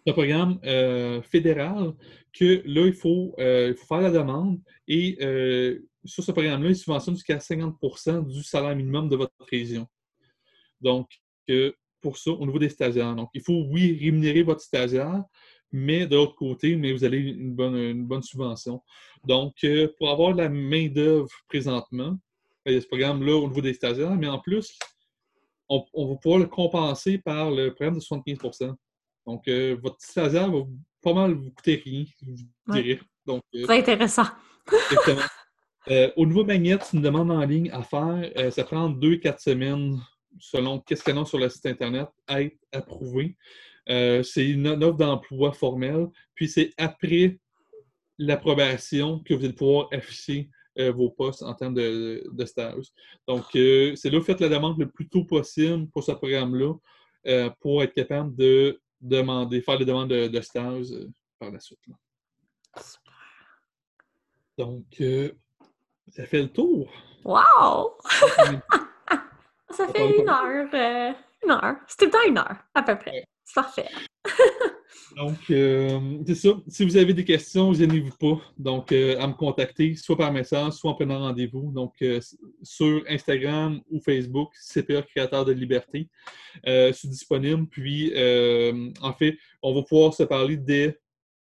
[0.04, 1.92] C'est un programme euh, fédéral
[2.32, 5.16] que là, il faut, euh, il faut faire la demande et
[6.04, 9.86] sur ce programme-là, il subventionne jusqu'à 50% du salaire minimum de votre région.
[10.82, 11.08] Donc,
[12.02, 13.14] pour ça, au niveau des stagiaires.
[13.14, 15.24] Donc, il faut, oui, rémunérer votre stagiaire,
[15.72, 18.82] mais de l'autre côté, mais vous avez une bonne, une bonne subvention.
[19.26, 19.54] Donc,
[19.96, 22.18] pour avoir la main-d'œuvre présentement,
[22.66, 24.78] il y a ce programme-là au niveau des stagiaires, mais en plus,
[25.68, 28.74] on, va pouvoir le compenser par le programme de 75
[29.26, 30.60] Donc, euh, votre stagiaire va
[31.02, 32.04] pas mal vous coûter rien,
[32.68, 33.00] dirais.
[33.26, 34.26] Donc, euh, Très intéressant.
[35.90, 38.30] Euh, au niveau Magnet, c'est une demande en ligne à faire.
[38.38, 40.00] Euh, ça prend deux, quatre semaines
[40.40, 43.36] selon a sur le site Internet à être approuvé.
[43.88, 46.08] Euh, c'est une offre d'emploi formelle.
[46.34, 47.38] Puis c'est après
[48.18, 52.86] l'approbation que vous allez pouvoir afficher vos postes en termes de, stage.
[53.28, 56.74] Donc, c'est là que vous faites la demande le plus tôt possible pour ce programme-là
[57.60, 60.88] pour être capable de demander, faire les demandes de, stage
[61.38, 61.78] par la suite.
[64.58, 64.84] Donc,
[66.08, 66.90] ça fait le tour.
[67.24, 67.98] Wow!
[69.70, 70.68] ça fait une heure.
[70.74, 71.12] Euh,
[71.44, 71.76] une heure.
[71.86, 73.24] C'était temps une heure, à peu près.
[73.44, 73.88] C'est parfait.
[75.16, 76.50] Donc, euh, c'est ça.
[76.68, 78.40] Si vous avez des questions, gênez-vous pas.
[78.58, 81.72] Donc, euh, à me contacter, soit par message, soit en prenant rendez-vous.
[81.72, 82.02] Donc,
[82.62, 86.08] sur Instagram ou Facebook, CPA Créateur de Liberté.
[86.64, 87.66] je suis disponible.
[87.68, 88.12] Puis,
[89.00, 90.98] en fait, on va pouvoir se parler dès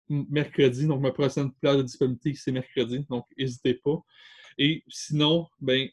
[0.10, 0.88] mercredi.
[0.88, 3.06] Donc, ma prochaine place de disponibilité, c'est mercredi.
[3.10, 4.02] Donc, n'hésitez pas.
[4.58, 5.88] Et sinon, ben,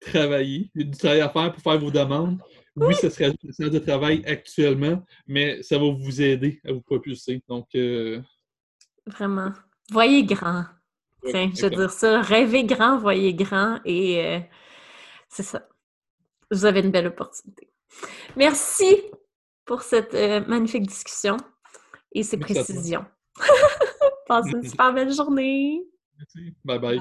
[0.00, 0.70] travailler.
[0.74, 2.38] Il y a du travail à faire pour faire vos demandes.
[2.76, 6.80] Oui, ce serait une séance de travail actuellement, mais ça va vous aider à vous
[6.80, 7.42] propulser.
[7.48, 8.20] Donc, euh,
[9.06, 9.52] Vraiment.
[9.90, 10.64] Voyez grand.
[11.26, 12.20] Tiens, je veux dire ça.
[12.20, 14.40] Rêvez grand, voyez grand et euh,
[15.28, 15.68] c'est ça.
[16.50, 17.70] Vous avez une belle opportunité.
[18.36, 19.02] Merci
[19.64, 21.36] pour cette euh, magnifique discussion
[22.12, 23.04] et ces précisions.
[24.26, 25.82] Passez une super belle journée.
[26.18, 26.54] Merci.
[26.64, 26.78] bye.
[26.78, 27.00] bye.